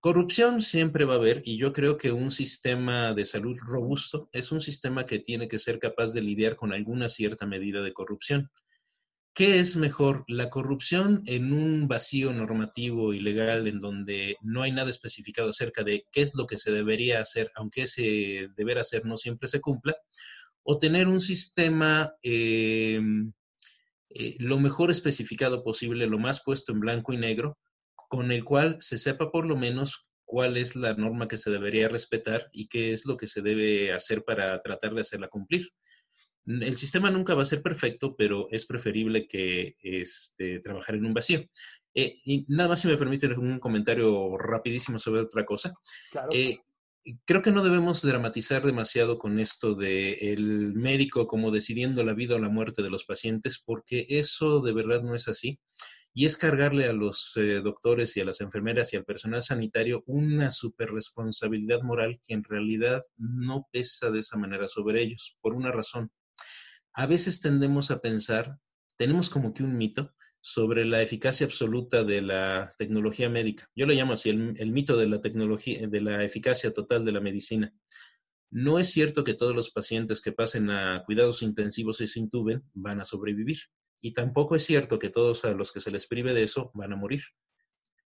Corrupción 0.00 0.62
siempre 0.62 1.04
va 1.04 1.14
a 1.14 1.16
haber 1.18 1.42
y 1.44 1.58
yo 1.58 1.74
creo 1.74 1.98
que 1.98 2.10
un 2.10 2.30
sistema 2.30 3.12
de 3.12 3.26
salud 3.26 3.58
robusto 3.60 4.30
es 4.32 4.50
un 4.50 4.62
sistema 4.62 5.04
que 5.04 5.18
tiene 5.18 5.46
que 5.46 5.58
ser 5.58 5.78
capaz 5.78 6.14
de 6.14 6.22
lidiar 6.22 6.56
con 6.56 6.72
alguna 6.72 7.10
cierta 7.10 7.44
medida 7.44 7.82
de 7.82 7.92
corrupción. 7.92 8.50
¿Qué 9.34 9.60
es 9.60 9.76
mejor? 9.76 10.24
La 10.26 10.48
corrupción 10.48 11.22
en 11.26 11.52
un 11.52 11.86
vacío 11.86 12.32
normativo 12.32 13.12
y 13.12 13.20
legal 13.20 13.66
en 13.68 13.78
donde 13.78 14.36
no 14.40 14.62
hay 14.62 14.72
nada 14.72 14.88
especificado 14.88 15.50
acerca 15.50 15.84
de 15.84 16.06
qué 16.10 16.22
es 16.22 16.34
lo 16.34 16.46
que 16.46 16.56
se 16.56 16.72
debería 16.72 17.20
hacer, 17.20 17.52
aunque 17.54 17.82
ese 17.82 18.48
deber 18.56 18.78
hacer 18.78 19.04
no 19.04 19.18
siempre 19.18 19.48
se 19.48 19.60
cumpla, 19.60 19.96
o 20.62 20.78
tener 20.78 21.08
un 21.08 21.20
sistema 21.20 22.14
em, 22.22 23.32
eh, 24.08 24.36
lo 24.38 24.58
mejor 24.58 24.90
especificado 24.90 25.62
posible, 25.62 26.06
lo 26.06 26.18
más 26.18 26.42
puesto 26.42 26.72
en 26.72 26.80
blanco 26.80 27.12
y 27.12 27.18
negro, 27.18 27.58
con 28.10 28.32
el 28.32 28.44
cual 28.44 28.76
se 28.80 28.98
sepa 28.98 29.30
por 29.30 29.46
lo 29.46 29.56
menos 29.56 30.10
cuál 30.24 30.56
es 30.56 30.74
la 30.74 30.94
norma 30.94 31.28
que 31.28 31.36
se 31.36 31.48
debería 31.48 31.88
respetar 31.88 32.50
y 32.52 32.66
qué 32.66 32.90
es 32.90 33.06
lo 33.06 33.16
que 33.16 33.28
se 33.28 33.40
debe 33.40 33.92
hacer 33.92 34.24
para 34.24 34.60
tratar 34.62 34.94
de 34.94 35.02
hacerla 35.02 35.28
cumplir. 35.28 35.68
El 36.44 36.76
sistema 36.76 37.08
nunca 37.08 37.36
va 37.36 37.42
a 37.42 37.46
ser 37.46 37.62
perfecto, 37.62 38.16
pero 38.16 38.48
es 38.50 38.66
preferible 38.66 39.28
que 39.28 39.76
este, 39.80 40.58
trabajar 40.58 40.96
en 40.96 41.06
un 41.06 41.14
vacío. 41.14 41.44
Eh, 41.94 42.14
y 42.24 42.44
nada 42.48 42.70
más 42.70 42.80
si 42.80 42.88
me 42.88 42.96
permiten 42.96 43.38
un 43.38 43.60
comentario 43.60 44.36
rapidísimo 44.36 44.98
sobre 44.98 45.20
otra 45.20 45.44
cosa. 45.44 45.72
Eh, 46.32 46.58
creo 47.24 47.42
que 47.42 47.52
no 47.52 47.62
debemos 47.62 48.02
dramatizar 48.02 48.66
demasiado 48.66 49.18
con 49.18 49.38
esto 49.38 49.76
de 49.76 50.32
el 50.32 50.72
médico 50.74 51.28
como 51.28 51.52
decidiendo 51.52 52.02
la 52.02 52.14
vida 52.14 52.34
o 52.34 52.40
la 52.40 52.48
muerte 52.48 52.82
de 52.82 52.90
los 52.90 53.04
pacientes, 53.04 53.62
porque 53.64 54.04
eso 54.08 54.62
de 54.62 54.72
verdad 54.72 55.00
no 55.00 55.14
es 55.14 55.28
así. 55.28 55.60
Y 56.12 56.26
es 56.26 56.36
cargarle 56.36 56.86
a 56.86 56.92
los 56.92 57.36
eh, 57.36 57.60
doctores 57.60 58.16
y 58.16 58.20
a 58.20 58.24
las 58.24 58.40
enfermeras 58.40 58.92
y 58.92 58.96
al 58.96 59.04
personal 59.04 59.42
sanitario 59.42 60.02
una 60.06 60.50
superresponsabilidad 60.50 61.82
moral 61.82 62.20
que 62.26 62.34
en 62.34 62.44
realidad 62.44 63.02
no 63.16 63.68
pesa 63.72 64.10
de 64.10 64.20
esa 64.20 64.36
manera 64.36 64.66
sobre 64.66 65.02
ellos, 65.02 65.36
por 65.40 65.54
una 65.54 65.70
razón. 65.70 66.10
A 66.92 67.06
veces 67.06 67.40
tendemos 67.40 67.90
a 67.90 68.00
pensar, 68.00 68.58
tenemos 68.96 69.30
como 69.30 69.54
que 69.54 69.62
un 69.62 69.76
mito, 69.76 70.12
sobre 70.40 70.84
la 70.84 71.02
eficacia 71.02 71.46
absoluta 71.46 72.02
de 72.02 72.22
la 72.22 72.70
tecnología 72.78 73.28
médica. 73.28 73.68
Yo 73.76 73.86
lo 73.86 73.92
llamo 73.92 74.14
así, 74.14 74.30
el, 74.30 74.72
mito 74.72 74.96
de 74.96 75.06
la 75.06 75.20
tecnología, 75.20 75.86
de 75.86 76.00
la 76.00 76.24
eficacia 76.24 76.72
total 76.72 77.04
de 77.04 77.12
la 77.12 77.20
medicina. 77.20 77.74
No 78.50 78.78
es 78.78 78.90
cierto 78.90 79.22
que 79.22 79.34
todos 79.34 79.54
los 79.54 79.70
pacientes 79.70 80.20
que 80.20 80.32
pasen 80.32 80.70
a 80.70 81.04
cuidados 81.04 81.42
intensivos 81.42 82.00
y 82.00 82.08
se 82.08 82.20
intuben 82.20 82.64
van 82.72 83.00
a 83.00 83.04
sobrevivir. 83.04 83.58
Y 84.00 84.12
tampoco 84.12 84.56
es 84.56 84.64
cierto 84.64 84.98
que 84.98 85.10
todos 85.10 85.44
a 85.44 85.52
los 85.52 85.72
que 85.72 85.80
se 85.80 85.90
les 85.90 86.06
prive 86.06 86.32
de 86.32 86.42
eso 86.42 86.70
van 86.74 86.92
a 86.92 86.96
morir. 86.96 87.22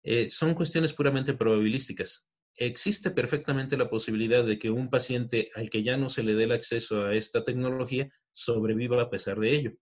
Eh, 0.03 0.31
son 0.31 0.55
cuestiones 0.55 0.93
puramente 0.93 1.35
probabilísticas. 1.35 2.27
Existe 2.57 3.11
perfectamente 3.11 3.77
la 3.77 3.91
posibilidad 3.91 4.45
de 4.45 4.59
que 4.59 4.71
un 4.71 4.89
paciente 4.89 5.51
al 5.55 5.71
que 5.71 5.83
ya 5.83 5.97
no 5.97 6.09
se 6.09 6.23
le 6.23 6.35
dé 6.35 6.45
el 6.45 6.53
acceso 6.53 7.05
a 7.05 7.15
esta 7.15 7.43
tecnología 7.43 8.09
sobreviva 8.33 9.01
a 9.03 9.11
pesar 9.11 9.41
de 9.41 9.55
ello. 9.55 9.73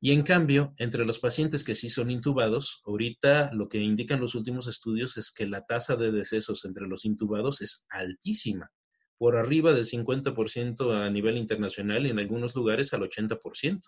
Y 0.00 0.12
en 0.12 0.22
cambio, 0.22 0.74
entre 0.78 1.06
los 1.06 1.18
pacientes 1.18 1.64
que 1.64 1.74
sí 1.74 1.88
son 1.88 2.10
intubados, 2.10 2.82
ahorita 2.84 3.52
lo 3.52 3.68
que 3.68 3.78
indican 3.78 4.20
los 4.20 4.34
últimos 4.34 4.66
estudios 4.66 5.16
es 5.16 5.30
que 5.30 5.46
la 5.46 5.64
tasa 5.64 5.96
de 5.96 6.12
decesos 6.12 6.64
entre 6.64 6.86
los 6.86 7.04
intubados 7.04 7.62
es 7.62 7.86
altísima, 7.88 8.70
por 9.16 9.36
arriba 9.36 9.72
del 9.72 9.86
50% 9.86 10.92
a 10.92 11.08
nivel 11.10 11.38
internacional 11.38 12.06
y 12.06 12.10
en 12.10 12.18
algunos 12.18 12.54
lugares 12.54 12.92
al 12.92 13.02
80%. 13.02 13.80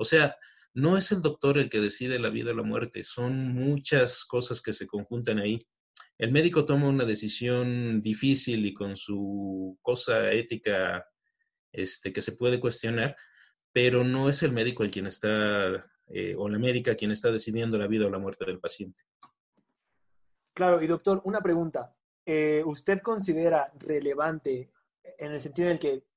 O 0.00 0.04
sea, 0.04 0.34
no 0.72 0.96
es 0.96 1.12
el 1.12 1.20
doctor 1.20 1.58
el 1.58 1.68
que 1.68 1.78
decide 1.78 2.18
la 2.18 2.30
vida 2.30 2.52
o 2.52 2.54
la 2.54 2.62
muerte, 2.62 3.02
son 3.02 3.52
muchas 3.52 4.24
cosas 4.24 4.62
que 4.62 4.72
se 4.72 4.86
conjuntan 4.86 5.38
ahí. 5.38 5.60
El 6.16 6.32
médico 6.32 6.64
toma 6.64 6.88
una 6.88 7.04
decisión 7.04 8.00
difícil 8.00 8.64
y 8.64 8.72
con 8.72 8.96
su 8.96 9.78
cosa 9.82 10.32
ética 10.32 11.06
este, 11.70 12.14
que 12.14 12.22
se 12.22 12.32
puede 12.32 12.58
cuestionar, 12.58 13.14
pero 13.72 14.02
no 14.02 14.30
es 14.30 14.42
el 14.42 14.52
médico 14.52 14.84
el 14.84 14.90
quien 14.90 15.06
está, 15.06 15.86
eh, 16.06 16.34
o 16.38 16.48
la 16.48 16.58
médica 16.58 16.94
quien 16.94 17.10
está 17.10 17.30
decidiendo 17.30 17.76
la 17.76 17.86
vida 17.86 18.06
o 18.06 18.10
la 18.10 18.18
muerte 18.18 18.46
del 18.46 18.58
paciente. 18.58 19.02
Claro, 20.54 20.82
y 20.82 20.86
doctor, 20.86 21.20
una 21.24 21.42
pregunta. 21.42 21.94
Eh, 22.24 22.62
¿Usted 22.64 23.00
considera 23.00 23.70
relevante 23.78 24.70
en 25.18 25.32
el 25.32 25.40
sentido 25.40 25.68
en 25.68 25.72
el 25.74 25.78
que 25.78 26.09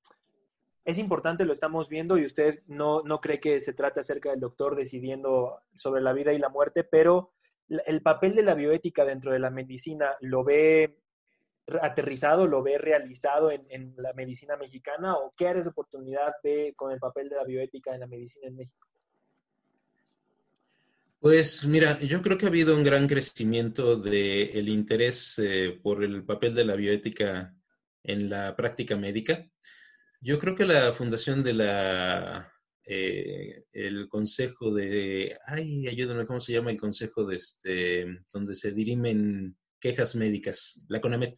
es 0.85 0.97
importante, 0.97 1.45
lo 1.45 1.53
estamos 1.53 1.87
viendo, 1.87 2.17
y 2.17 2.25
usted 2.25 2.61
no, 2.67 3.01
no 3.03 3.21
cree 3.21 3.39
que 3.39 3.61
se 3.61 3.73
trate 3.73 4.01
acerca 4.01 4.31
del 4.31 4.39
doctor 4.39 4.75
decidiendo 4.75 5.61
sobre 5.75 6.01
la 6.01 6.13
vida 6.13 6.33
y 6.33 6.39
la 6.39 6.49
muerte, 6.49 6.83
pero 6.83 7.33
el 7.85 8.01
papel 8.01 8.35
de 8.35 8.43
la 8.43 8.53
bioética 8.53 9.05
dentro 9.05 9.31
de 9.31 9.39
la 9.39 9.49
medicina 9.49 10.15
lo 10.19 10.43
ve 10.43 10.97
aterrizado, 11.81 12.47
lo 12.47 12.61
ve 12.61 12.77
realizado 12.77 13.51
en, 13.51 13.95
la 13.97 14.13
medicina 14.13 14.57
mexicana 14.57 15.15
o 15.15 15.33
qué 15.35 15.47
áreas 15.47 15.65
de 15.65 15.71
oportunidad 15.71 16.33
ve 16.43 16.73
con 16.75 16.91
el 16.91 16.99
papel 16.99 17.29
de 17.29 17.37
la 17.37 17.45
bioética 17.45 17.93
en 17.93 18.01
la 18.01 18.07
medicina 18.07 18.47
en 18.47 18.55
México? 18.55 18.87
Pues 21.19 21.65
mira, 21.65 21.97
yo 22.01 22.21
creo 22.21 22.37
que 22.37 22.45
ha 22.45 22.49
habido 22.49 22.75
un 22.75 22.83
gran 22.83 23.07
crecimiento 23.07 23.95
del 23.95 24.67
interés 24.67 25.39
eh, 25.39 25.79
por 25.81 26.03
el 26.03 26.25
papel 26.25 26.53
de 26.53 26.65
la 26.65 26.75
bioética 26.75 27.55
en 28.03 28.29
la 28.29 28.53
práctica 28.57 28.97
médica. 28.97 29.41
Yo 30.25 30.39
creo 30.39 30.55
que 30.55 30.63
la 30.63 30.93
fundación 30.93 31.43
de 31.43 31.53
la 31.53 32.49
eh, 32.85 33.65
el 33.73 34.07
consejo 34.07 34.73
de 34.73 35.37
ay 35.45 35.85
ayúdame 35.87 36.25
cómo 36.25 36.39
se 36.39 36.53
llama 36.53 36.71
el 36.71 36.79
consejo 36.79 37.25
de 37.25 37.35
este 37.35 38.05
donde 38.31 38.55
se 38.55 38.71
dirimen 38.71 39.57
quejas 39.81 40.15
médicas, 40.15 40.85
la 40.87 41.01
CONAMET. 41.01 41.37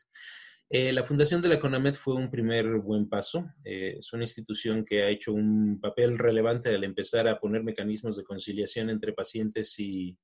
Eh, 0.70 0.94
la 0.94 1.04
fundación 1.04 1.42
de 1.42 1.50
la 1.50 1.60
CONAMET 1.60 1.96
fue 1.96 2.14
un 2.14 2.30
primer 2.30 2.78
buen 2.78 3.10
paso. 3.10 3.44
Eh, 3.64 3.96
es 3.98 4.14
una 4.14 4.24
institución 4.24 4.86
que 4.86 5.02
ha 5.02 5.10
hecho 5.10 5.34
un 5.34 5.80
papel 5.80 6.20
relevante 6.20 6.70
al 6.70 6.84
empezar 6.84 7.28
a 7.28 7.40
poner 7.40 7.64
mecanismos 7.64 8.18
de 8.18 8.24
conciliación 8.24 8.92
entre 8.92 9.14
pacientes 9.14 9.80
y, 9.80 10.16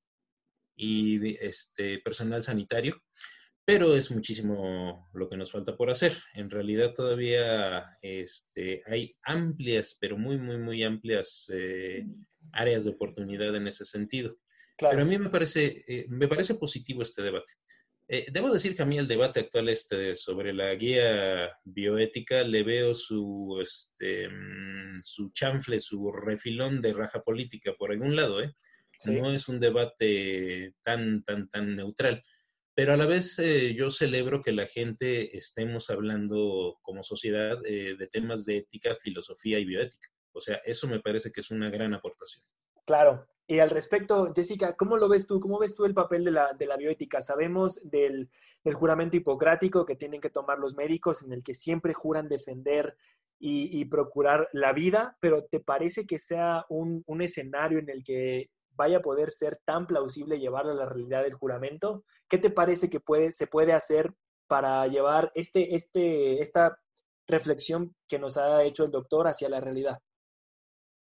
y 0.75 1.35
este, 1.43 1.97
personal 1.99 2.43
sanitario, 2.43 3.01
pero 3.65 3.95
es 3.95 4.11
muchísimo 4.11 5.09
lo 5.13 5.29
que 5.29 5.37
nos 5.37 5.51
falta 5.51 5.75
por 5.75 5.89
hacer. 5.89 6.13
En 6.33 6.49
realidad 6.49 6.93
todavía 6.93 7.97
este, 8.01 8.83
hay 8.85 9.15
amplias, 9.23 9.97
pero 9.99 10.17
muy, 10.17 10.37
muy, 10.37 10.57
muy 10.57 10.83
amplias 10.83 11.51
eh, 11.53 12.05
áreas 12.51 12.85
de 12.85 12.91
oportunidad 12.91 13.55
en 13.55 13.67
ese 13.67 13.85
sentido. 13.85 14.37
Pero 14.77 15.01
a 15.01 15.05
mí 15.05 15.17
me 15.19 15.29
parece, 15.29 15.83
me 16.09 16.27
parece 16.27 16.55
positivo 16.55 17.03
este 17.03 17.21
debate. 17.21 17.53
Eh, 18.13 18.25
debo 18.29 18.51
decir 18.51 18.75
que 18.75 18.81
a 18.81 18.85
mí 18.85 18.97
el 18.97 19.07
debate 19.07 19.39
actual 19.39 19.69
este 19.69 20.15
sobre 20.15 20.51
la 20.51 20.75
guía 20.75 21.57
bioética 21.63 22.43
le 22.43 22.61
veo 22.61 22.93
su, 22.93 23.57
este, 23.61 24.27
mm, 24.27 24.97
su 25.01 25.31
chanfle, 25.31 25.79
su 25.79 26.11
refilón 26.11 26.81
de 26.81 26.91
raja 26.91 27.21
política 27.21 27.71
por 27.79 27.89
algún 27.93 28.17
lado, 28.17 28.43
¿eh? 28.43 28.53
No 29.05 29.31
es 29.31 29.47
un 29.47 29.61
debate 29.61 30.75
tan, 30.81 31.23
tan, 31.23 31.47
tan 31.47 31.73
neutral. 31.73 32.21
Pero 32.73 32.93
a 32.93 32.97
la 32.97 33.05
vez 33.05 33.37
eh, 33.39 33.73
yo 33.75 33.91
celebro 33.91 34.41
que 34.41 34.53
la 34.53 34.65
gente 34.65 35.35
estemos 35.37 35.89
hablando 35.89 36.79
como 36.81 37.03
sociedad 37.03 37.59
eh, 37.65 37.95
de 37.97 38.07
temas 38.07 38.45
de 38.45 38.57
ética, 38.57 38.95
filosofía 38.95 39.59
y 39.59 39.65
bioética. 39.65 40.09
O 40.33 40.39
sea, 40.39 40.61
eso 40.63 40.87
me 40.87 40.99
parece 40.99 41.31
que 41.31 41.41
es 41.41 41.51
una 41.51 41.69
gran 41.69 41.93
aportación. 41.93 42.43
Claro. 42.85 43.27
Y 43.47 43.59
al 43.59 43.69
respecto, 43.69 44.31
Jessica, 44.33 44.77
¿cómo 44.77 44.95
lo 44.95 45.09
ves 45.09 45.27
tú? 45.27 45.39
¿Cómo 45.41 45.59
ves 45.59 45.75
tú 45.75 45.83
el 45.83 45.93
papel 45.93 46.23
de 46.23 46.31
la, 46.31 46.53
de 46.53 46.65
la 46.65 46.77
bioética? 46.77 47.21
Sabemos 47.21 47.81
del, 47.83 48.29
juramento 48.73 49.17
hipocrático 49.17 49.85
que 49.85 49.97
tienen 49.97 50.21
que 50.21 50.29
tomar 50.29 50.57
los 50.57 50.73
médicos, 50.73 51.21
en 51.21 51.33
el 51.33 51.43
que 51.43 51.53
siempre 51.53 51.93
juran 51.93 52.29
defender 52.29 52.95
y, 53.43 53.83
procurar 53.85 54.47
la 54.53 54.71
vida, 54.71 55.17
pero 55.19 55.43
¿te 55.43 55.59
parece 55.59 56.05
que 56.05 56.19
sea 56.19 56.65
un, 56.69 57.03
escenario 57.21 57.79
en 57.79 57.89
el 57.89 58.03
que 58.03 58.51
vaya 58.73 58.97
a 58.97 59.01
poder 59.01 59.31
ser 59.31 59.59
tan 59.65 59.87
plausible 59.87 60.39
llevar 60.39 60.67
a 60.67 60.73
la 60.73 60.85
realidad 60.85 61.23
del 61.23 61.35
juramento? 61.35 62.03
¿Qué 62.29 62.37
te 62.37 62.49
parece 62.49 62.89
que 62.89 62.99
puede, 62.99 63.31
se 63.31 63.47
puede 63.47 63.73
hacer 63.73 64.13
para 64.47 64.85
llevar 64.87 65.31
este, 65.35 65.75
este, 65.75 66.41
esta 66.41 66.77
reflexión 67.27 67.95
que 68.07 68.19
nos 68.19 68.37
ha 68.37 68.63
hecho 68.63 68.83
el 68.83 68.91
doctor 68.91 69.27
hacia 69.27 69.49
la 69.49 69.61
realidad? 69.61 69.99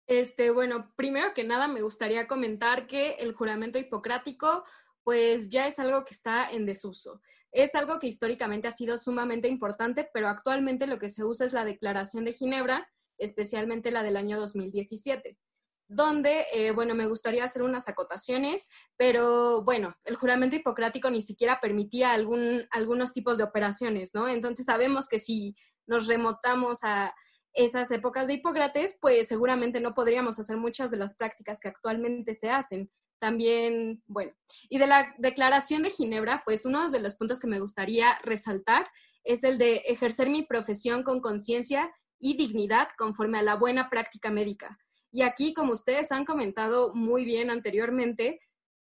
Este, 0.07 0.51
bueno, 0.51 0.93
primero 0.97 1.33
que 1.35 1.45
nada 1.45 1.67
me 1.67 1.83
gustaría 1.83 2.27
comentar 2.27 2.87
que 2.87 3.12
el 3.14 3.33
juramento 3.33 3.79
hipocrático 3.79 4.64
pues 5.03 5.51
ya 5.51 5.67
es 5.67 5.79
algo 5.79 6.05
que 6.05 6.14
está 6.14 6.51
en 6.51 6.67
desuso. 6.67 7.21
Es 7.53 7.75
algo 7.75 7.99
que 7.99 8.07
históricamente 8.07 8.69
ha 8.69 8.73
sido 8.73 8.99
sumamente 8.99 9.49
importante, 9.49 10.09
pero 10.12 10.29
actualmente 10.29 10.87
lo 10.87 10.99
que 10.99 11.11
se 11.11 11.25
usa 11.25 11.47
es 11.47 11.53
la 11.53 11.64
Declaración 11.64 12.25
de 12.25 12.33
Ginebra, 12.33 12.90
especialmente 13.19 13.90
la 13.90 14.03
del 14.03 14.17
año 14.17 14.40
2017 14.40 15.38
donde, 15.87 16.44
eh, 16.55 16.70
bueno, 16.70 16.94
me 16.94 17.07
gustaría 17.07 17.44
hacer 17.44 17.62
unas 17.62 17.88
acotaciones, 17.88 18.68
pero 18.97 19.62
bueno, 19.62 19.94
el 20.05 20.16
juramento 20.16 20.57
hipocrático 20.57 21.11
ni 21.11 21.23
siquiera 21.23 21.61
permitía 21.61 22.12
algún, 22.12 22.66
algunos 22.70 23.12
tipos 23.12 23.38
de 23.38 23.44
operaciones, 23.44 24.14
¿no? 24.14 24.29
Entonces 24.29 24.66
sabemos 24.66 25.09
que 25.09 25.18
si 25.18 25.55
nos 25.87 26.07
remotamos 26.07 26.79
a, 26.83 27.14
esas 27.55 27.90
épocas 27.92 28.27
de 28.27 28.35
Hipócrates, 28.35 28.99
pues 29.01 29.29
seguramente 29.29 29.81
no 29.81 29.94
podríamos 29.94 30.38
hacer 30.38 30.57
muchas 30.57 30.90
de 30.90 30.97
las 30.97 31.14
prácticas 31.14 31.61
que 31.61 31.68
actualmente 31.68 32.35
se 32.35 32.51
hacen. 32.51 32.90
También, 33.18 34.03
bueno, 34.07 34.33
y 34.68 34.79
de 34.79 34.88
la 34.88 35.14
Declaración 35.18 35.85
de 35.85 35.90
Ginebra, 35.90 36.42
pues 36.44 36.66
uno 36.66 36.90
de 36.90 36.99
los 36.99 37.14
puntos 37.14 37.38
que 37.38 37.47
me 37.47 37.61
gustaría 37.61 38.18
resaltar 38.23 38.88
es 39.23 39.44
el 39.44 39.57
de 39.57 39.77
ejercer 39.87 40.29
mi 40.29 40.44
profesión 40.44 41.05
con 41.05 41.20
conciencia 41.20 41.94
y 42.18 42.37
dignidad 42.37 42.88
conforme 42.99 43.38
a 43.38 43.42
la 43.42 43.55
buena 43.55 43.88
práctica 43.88 44.31
médica. 44.31 44.79
Y 45.14 45.22
aquí, 45.22 45.55
como 45.55 45.74
ustedes 45.74 46.11
han 46.11 46.24
comentado 46.24 46.92
muy 46.92 47.24
bien 47.24 47.48
anteriormente, 47.48 48.40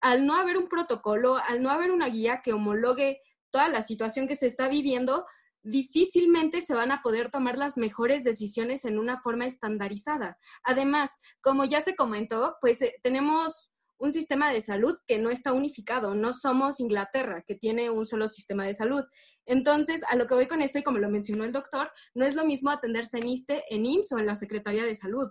al 0.00 0.24
no 0.24 0.37
haber 0.37 0.56
un 0.56 0.68
protocolo, 0.68 1.37
al 1.48 1.64
no 1.64 1.70
haber 1.70 1.90
una 1.90 2.08
guía 2.08 2.42
que 2.44 2.52
homologue 2.52 3.20
toda 3.50 3.68
la 3.68 3.82
situación 3.82 4.28
que 4.28 4.37
se 4.37 4.46
está 4.46 4.68
viviendo, 4.68 5.26
difícilmente 5.64 6.61
se 6.61 6.74
van 6.74 6.92
a 6.92 7.02
poder 7.02 7.32
tomar 7.32 7.58
las 7.58 7.76
mejores 7.76 8.22
decisiones 8.22 8.85
en 8.85 9.00
una 9.00 9.20
forma 9.20 9.46
estandarizada. 9.46 10.38
Además, 10.62 11.20
como 11.40 11.64
ya 11.64 11.80
se 11.80 11.96
comentó, 11.96 12.54
pues 12.61 12.80
eh, 12.82 12.94
tenemos 13.02 13.72
un 13.98 14.12
sistema 14.12 14.52
de 14.52 14.61
salud 14.61 14.96
que 15.08 15.18
no 15.18 15.28
está 15.28 15.52
unificado. 15.52 16.14
No 16.14 16.35
somos 16.35 16.78
Inglaterra, 16.78 17.42
que 17.44 17.56
tiene 17.56 17.90
un 17.90 18.06
solo 18.06 18.28
sistema 18.28 18.64
de 18.64 18.74
salud. 18.74 19.02
Entonces, 19.44 20.04
a 20.08 20.14
lo 20.14 20.28
que 20.28 20.35
voy 20.35 20.46
con 20.46 20.62
esto, 20.62 20.78
y 20.78 20.85
como 20.85 20.98
lo 20.98 21.11
mencionó 21.11 21.42
el 21.42 21.52
doctor, 21.52 21.90
no 22.14 22.24
es 22.24 22.37
lo 22.37 22.44
mismo 22.44 22.70
atenderse 22.70 23.18
en 23.18 23.28
ISTE, 23.28 23.64
en 23.70 23.87
IMSS 23.87 24.12
o 24.12 24.18
en 24.20 24.26
la 24.26 24.37
Secretaría 24.37 24.85
de 24.85 24.94
Salud. 24.94 25.28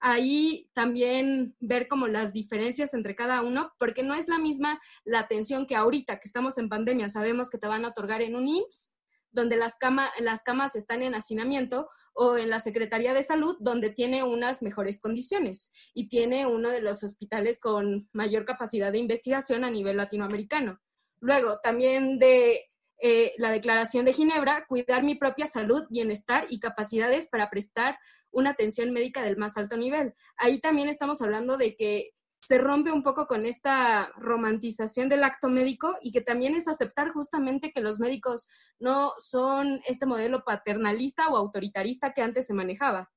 Ahí 0.00 0.70
también 0.74 1.56
ver 1.60 1.88
como 1.88 2.06
las 2.06 2.32
diferencias 2.32 2.94
entre 2.94 3.16
cada 3.16 3.42
uno, 3.42 3.72
porque 3.78 4.02
no 4.02 4.14
es 4.14 4.28
la 4.28 4.38
misma 4.38 4.80
la 5.04 5.20
atención 5.20 5.66
que 5.66 5.76
ahorita 5.76 6.20
que 6.20 6.28
estamos 6.28 6.58
en 6.58 6.68
pandemia, 6.68 7.08
sabemos 7.08 7.50
que 7.50 7.58
te 7.58 7.66
van 7.66 7.84
a 7.84 7.88
otorgar 7.88 8.22
en 8.22 8.36
un 8.36 8.48
IMSS 8.48 8.94
donde 9.30 9.56
las, 9.56 9.76
las 10.20 10.42
camas 10.42 10.74
están 10.74 11.02
en 11.02 11.14
hacinamiento, 11.14 11.88
o 12.20 12.36
en 12.36 12.50
la 12.50 12.58
Secretaría 12.58 13.14
de 13.14 13.22
Salud, 13.22 13.56
donde 13.60 13.90
tiene 13.90 14.24
unas 14.24 14.60
mejores 14.60 15.00
condiciones 15.00 15.72
y 15.94 16.08
tiene 16.08 16.46
uno 16.46 16.68
de 16.68 16.80
los 16.80 17.04
hospitales 17.04 17.60
con 17.60 18.08
mayor 18.12 18.44
capacidad 18.44 18.90
de 18.90 18.98
investigación 18.98 19.62
a 19.62 19.70
nivel 19.70 19.98
latinoamericano. 19.98 20.80
Luego, 21.20 21.60
también 21.62 22.18
de 22.18 22.72
eh, 23.00 23.32
la 23.38 23.52
Declaración 23.52 24.04
de 24.04 24.12
Ginebra, 24.12 24.66
cuidar 24.66 25.04
mi 25.04 25.14
propia 25.14 25.46
salud, 25.46 25.84
bienestar 25.90 26.46
y 26.50 26.58
capacidades 26.58 27.28
para 27.28 27.50
prestar 27.50 27.96
una 28.30 28.50
atención 28.50 28.92
médica 28.92 29.22
del 29.22 29.36
más 29.36 29.56
alto 29.56 29.76
nivel. 29.76 30.14
Ahí 30.36 30.60
también 30.60 30.88
estamos 30.88 31.22
hablando 31.22 31.56
de 31.56 31.76
que 31.76 32.12
se 32.40 32.58
rompe 32.58 32.92
un 32.92 33.02
poco 33.02 33.26
con 33.26 33.46
esta 33.46 34.12
romantización 34.16 35.08
del 35.08 35.24
acto 35.24 35.48
médico 35.48 35.96
y 36.02 36.12
que 36.12 36.20
también 36.20 36.54
es 36.54 36.68
aceptar 36.68 37.12
justamente 37.12 37.72
que 37.72 37.80
los 37.80 37.98
médicos 37.98 38.48
no 38.78 39.12
son 39.18 39.80
este 39.88 40.06
modelo 40.06 40.44
paternalista 40.44 41.28
o 41.28 41.36
autoritarista 41.36 42.12
que 42.12 42.22
antes 42.22 42.46
se 42.46 42.54
manejaba. 42.54 43.10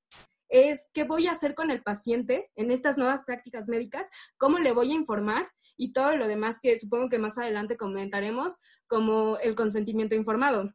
Es 0.50 0.90
qué 0.94 1.04
voy 1.04 1.28
a 1.28 1.32
hacer 1.32 1.56
con 1.56 1.72
el 1.72 1.82
paciente 1.82 2.52
en 2.56 2.72
estas 2.72 2.98
nuevas 2.98 3.24
prácticas 3.24 3.70
médicas, 3.70 4.10
cómo 4.38 4.60
le 4.60 4.74
voy 4.74 4.92
a 4.92 4.96
informar 4.96 5.52
y 5.78 5.94
todo 5.94 6.16
lo 6.16 6.28
demás 6.28 6.60
que 6.62 6.78
supongo 6.78 7.10
que 7.10 7.20
más 7.20 7.38
adelante 7.38 7.78
comentaremos 7.78 8.58
como 8.88 9.38
el 9.38 9.56
consentimiento 9.56 10.16
informado. 10.16 10.74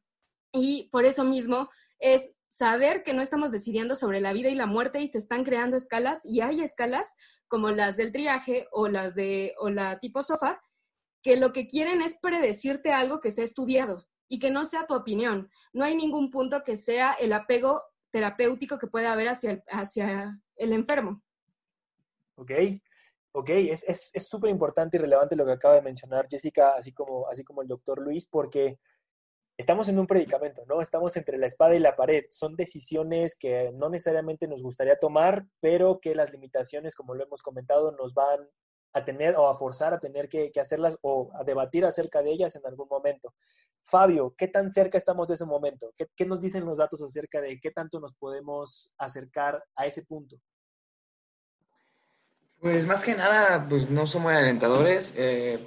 Y 0.53 0.89
por 0.91 1.05
eso 1.05 1.25
mismo 1.25 1.69
es 1.99 2.36
saber 2.57 3.03
que 3.03 3.13
no 3.13 3.21
estamos 3.21 3.53
decidiendo 3.53 3.97
sobre 3.97 4.23
la 4.23 4.33
vida 4.33 4.49
y 4.49 4.55
la 4.55 4.65
muerte 4.65 5.01
y 5.03 5.09
se 5.09 5.19
están 5.19 5.45
creando 5.45 5.77
escalas 5.77 6.25
y 6.25 6.41
hay 6.41 6.63
escalas 6.63 7.15
como 7.49 7.71
las 7.71 7.99
del 7.99 8.13
triaje 8.13 8.67
o 8.73 8.89
las 8.89 9.15
de 9.15 9.55
o 9.59 9.69
la 9.69 9.99
tipo 9.99 10.23
sofá 10.23 10.63
que 11.23 11.37
lo 11.37 11.53
que 11.53 11.67
quieren 11.67 12.01
es 12.01 12.19
predecirte 12.19 12.93
algo 12.93 13.21
que 13.21 13.31
se 13.31 13.43
ha 13.43 13.45
estudiado 13.45 14.07
y 14.27 14.39
que 14.39 14.51
no 14.51 14.65
sea 14.65 14.87
tu 14.87 14.95
opinión. 14.95 15.51
No 15.75 15.85
hay 15.85 15.97
ningún 15.97 16.31
punto 16.31 16.63
que 16.65 16.79
sea 16.79 17.13
el 17.21 17.35
apego 17.35 17.83
terapéutico 18.11 18.79
que 18.79 18.87
pueda 18.87 19.13
haber 19.13 19.29
hacia 19.29 19.51
el, 19.51 19.63
hacia 19.69 20.41
el 20.57 20.73
enfermo. 20.73 21.23
Ok, 22.37 22.53
ok, 23.33 23.51
es 23.51 24.27
súper 24.27 24.49
importante 24.49 24.97
y 24.97 25.01
relevante 25.01 25.37
lo 25.37 25.45
que 25.45 25.53
acaba 25.53 25.75
de 25.75 25.83
mencionar 25.83 26.27
Jessica, 26.31 26.71
así 26.71 26.93
como, 26.93 27.29
así 27.29 27.45
como 27.45 27.61
el 27.61 27.69
doctor 27.69 28.01
Luis, 28.01 28.25
porque 28.25 28.79
estamos 29.57 29.89
en 29.89 29.99
un 29.99 30.07
predicamento, 30.07 30.65
¿no? 30.67 30.83
Estamos 30.83 31.17
entre 31.17 31.39
la 31.39 31.47
espada 31.47 31.75
y 31.75 31.81
la 31.81 31.97
pared. 31.97 32.25
Son 32.31 32.57
decisiones 32.57 33.37
que 33.39 33.73
no 33.75 33.89
necesariamente 33.89 34.47
nos 34.47 34.63
gustaría 34.63 34.99
tomar, 34.99 35.47
pero 35.61 35.99
que 36.01 36.15
las 36.15 36.33
limitaciones, 36.33 36.95
como 36.95 37.15
lo 37.15 37.25
hemos 37.25 37.43
comentado, 37.43 37.93
nos 37.93 38.15
van 38.15 38.49
a 38.93 39.05
tener 39.05 39.37
o 39.37 39.49
a 39.49 39.55
forzar 39.55 39.93
a 39.93 40.01
tener 40.01 40.29
que, 40.29 40.51
hacerlas 40.59 40.97
o 41.03 41.31
a 41.39 41.45
debatir 41.45 41.85
acerca 41.85 42.23
de 42.23 42.33
ellas 42.33 42.57
en 42.57 42.67
algún 42.67 42.89
momento. 42.89 43.35
Fabio, 43.85 44.35
¿qué 44.37 44.49
tan 44.49 44.71
cerca 44.71 44.99
estamos 44.99 45.29
de 45.29 45.35
ese 45.35 45.45
momento? 45.45 45.93
¿Qué, 45.97 46.25
nos 46.25 46.41
dicen 46.41 46.65
los 46.65 46.79
datos 46.79 47.03
acerca 47.03 47.41
de 47.41 47.61
qué 47.61 47.71
tanto 47.71 48.01
nos 48.01 48.15
podemos 48.15 48.91
acercar 48.99 49.63
a 49.77 49.87
ese 49.87 50.03
punto? 50.03 50.37
Pues 52.59 52.87
más 52.87 53.05
que 53.05 53.15
nada, 53.15 53.67
pues 53.69 53.91
no 53.91 54.07
son 54.07 54.23
muy 54.23 54.33
alentadores. 54.33 55.13
Eh, 55.17 55.59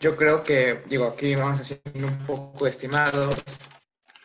yo 0.00 0.16
creo 0.16 0.42
que, 0.42 0.82
digo, 0.88 1.06
aquí 1.06 1.34
vamos 1.34 1.60
haciendo 1.60 2.06
un 2.06 2.18
poco 2.26 2.66
estimados. 2.66 3.36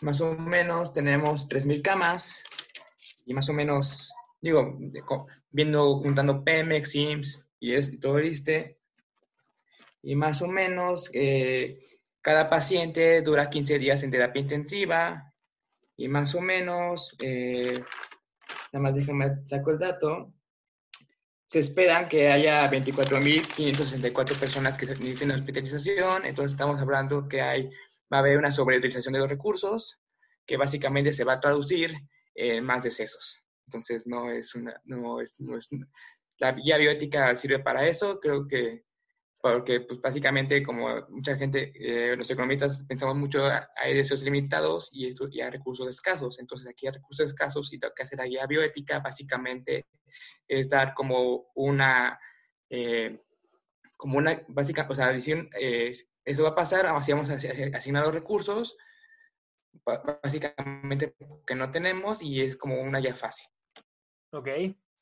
Más 0.01 0.21
o 0.21 0.33
menos 0.33 0.93
tenemos 0.93 1.47
3.000 1.47 1.81
camas 1.81 2.43
y 3.25 3.33
más 3.33 3.49
o 3.49 3.53
menos, 3.53 4.13
digo, 4.41 4.77
viendo, 5.49 5.99
juntando 5.99 6.43
Pemex, 6.43 6.95
IMSS 6.95 7.47
y, 7.59 7.73
es, 7.73 7.99
todo 7.99 8.17
el 8.19 8.27
ISTE, 8.27 8.77
y 10.01 10.15
más 10.15 10.41
o 10.41 10.47
menos 10.47 11.09
eh, 11.13 11.79
cada 12.21 12.49
paciente 12.49 13.21
dura 13.21 13.49
15 13.49 13.79
días 13.79 14.03
en 14.03 14.12
terapia 14.12 14.41
intensiva 14.41 15.33
y 15.95 16.09
más 16.09 16.36
o 16.36 16.41
menos, 16.41 17.15
eh, 17.23 17.81
nada 18.73 18.83
más 18.83 18.95
déjame 18.95 19.45
saco 19.45 19.71
el 19.71 19.79
dato, 19.79 20.33
se 21.53 21.59
esperan 21.59 22.09
que 22.09 22.31
haya 22.31 22.67
24.564 22.71 24.39
personas 24.39 24.75
que 24.75 24.87
necesiten 24.87 25.29
hospitalización, 25.29 26.25
entonces 26.25 26.53
estamos 26.53 26.79
hablando 26.79 27.27
que 27.27 27.41
hay, 27.41 27.69
va 28.11 28.17
a 28.17 28.19
haber 28.21 28.39
una 28.39 28.51
sobreutilización 28.51 29.13
de 29.13 29.19
los 29.19 29.29
recursos, 29.29 30.01
que 30.47 30.57
básicamente 30.57 31.13
se 31.13 31.23
va 31.23 31.33
a 31.33 31.39
traducir 31.39 31.93
en 32.33 32.63
más 32.63 32.81
decesos. 32.81 33.45
Entonces, 33.67 34.07
no 34.07 34.31
es 34.31 34.55
una, 34.55 34.81
no 34.85 35.21
es, 35.21 35.39
no 35.41 35.55
es 35.55 35.69
la 36.39 36.53
guía 36.53 36.77
bioética 36.77 37.35
sirve 37.35 37.59
para 37.59 37.87
eso, 37.87 38.19
creo 38.19 38.47
que 38.47 38.85
porque 39.39 39.81
pues 39.81 40.01
básicamente 40.01 40.63
como 40.63 41.05
mucha 41.09 41.37
gente, 41.37 41.71
eh, 41.75 42.15
los 42.15 42.31
economistas 42.31 42.83
pensamos 42.85 43.15
mucho, 43.15 43.47
hay 43.75 43.93
deseos 43.93 44.23
limitados 44.23 44.89
y, 44.91 45.05
esto, 45.05 45.27
y 45.29 45.41
hay 45.41 45.51
recursos 45.51 45.87
escasos. 45.87 46.39
Entonces 46.39 46.67
aquí 46.67 46.87
hay 46.87 46.93
recursos 46.93 47.27
escasos 47.27 47.71
y 47.71 47.77
lo 47.77 47.93
que 47.93 48.01
hace 48.01 48.15
la 48.15 48.25
guía 48.25 48.47
bioética 48.47 49.01
básicamente 49.01 49.85
es 50.47 50.69
dar 50.69 50.93
como 50.93 51.52
una, 51.56 52.19
eh, 52.69 53.19
como 53.97 54.17
una, 54.17 54.41
básica, 54.47 54.88
o 54.89 54.95
sea, 54.95 55.12
decir, 55.12 55.49
eh, 55.60 55.91
eso 56.26 56.43
va 56.43 56.49
a 56.49 56.56
pasar, 56.56 56.86
así 56.88 57.12
vamos 57.12 57.30
a 57.30 57.34
asignar 57.34 58.04
los 58.04 58.13
recursos, 58.13 58.78
básicamente 60.23 61.15
que 61.45 61.56
no 61.56 61.71
tenemos 61.71 62.21
y 62.21 62.41
es 62.41 62.56
como 62.56 62.82
una 62.82 62.99
guía 62.99 63.15
fácil. 63.15 63.47
Ok, 64.32 64.49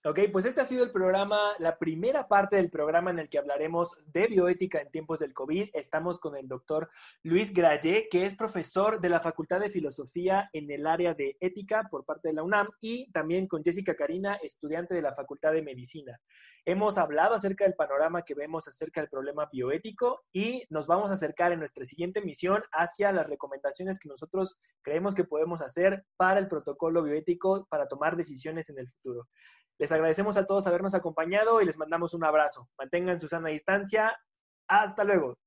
Ok, 0.04 0.18
pues 0.32 0.46
este 0.46 0.62
ha 0.62 0.66
sido 0.66 0.84
el 0.84 0.90
programa, 0.90 1.54
la 1.60 1.78
primera 1.78 2.28
parte 2.28 2.56
del 2.56 2.72
programa 2.72 3.12
en 3.12 3.20
el 3.20 3.30
que 3.30 3.38
hablaremos 3.38 3.96
de 4.08 4.26
bioética 4.26 4.80
en 4.82 4.90
tiempos 4.90 5.20
del 5.20 5.32
COVID. 5.32 5.70
Estamos 5.74 6.18
con 6.18 6.36
el 6.36 6.48
doctor 6.48 6.90
Luis 7.22 7.54
Grayé, 7.54 8.08
que 8.10 8.26
es 8.26 8.34
profesor 8.36 9.00
de 9.00 9.10
la 9.10 9.20
Facultad 9.20 9.60
de 9.60 9.70
Filosofía 9.70 10.50
en 10.54 10.72
el 10.72 10.88
área 10.88 11.14
de 11.14 11.38
ética 11.40 11.88
por 11.92 12.04
parte 12.04 12.30
de 12.30 12.34
la 12.34 12.42
UNAM, 12.42 12.70
y 12.82 13.12
también 13.12 13.46
con 13.48 13.64
Jessica 13.64 13.96
Karina, 13.96 14.40
estudiante 14.42 14.96
de 14.96 15.04
la 15.04 15.14
Facultad 15.14 15.52
de 15.52 15.62
Medicina. 15.62 16.20
Hemos 16.66 16.98
hablado 16.98 17.36
acerca 17.36 17.66
del 17.66 17.76
panorama 17.76 18.24
que 18.24 18.34
vemos 18.34 18.68
acerca 18.68 19.02
del 19.02 19.10
problema 19.10 19.50
bioético 19.52 20.24
y 20.34 20.64
nos 20.70 20.88
vamos 20.88 21.12
a 21.12 21.14
acercar 21.14 21.52
en 21.52 21.60
nuestra 21.60 21.86
siguiente 21.86 22.22
misión 22.22 22.64
hacia 22.72 23.12
las 23.12 23.28
recomendaciones 23.28 24.00
que 24.00 24.10
nosotros 24.10 24.60
creemos 24.82 25.14
que 25.14 25.26
podemos 25.26 25.62
hacer 25.62 26.06
para 26.18 26.40
el 26.40 26.48
protocolo 26.48 27.04
bioético 27.04 27.68
para 27.70 27.88
tomar 27.88 28.16
decisiones 28.16 28.68
en 28.72 28.80
el 28.80 28.88
futuro. 28.88 29.28
Les 29.82 29.92
agradecemos 29.92 30.38
a 30.38 30.46
todos 30.46 30.68
habernos 30.68 30.94
acompañado 30.94 31.60
y 31.60 31.66
les 31.66 31.76
mandamos 31.76 32.14
un 32.14 32.24
abrazo. 32.24 32.70
Mantengan 32.78 33.20
su 33.20 33.28
sana 33.28 33.50
distancia. 33.50 34.16
Hasta 34.68 35.04
luego. 35.04 35.40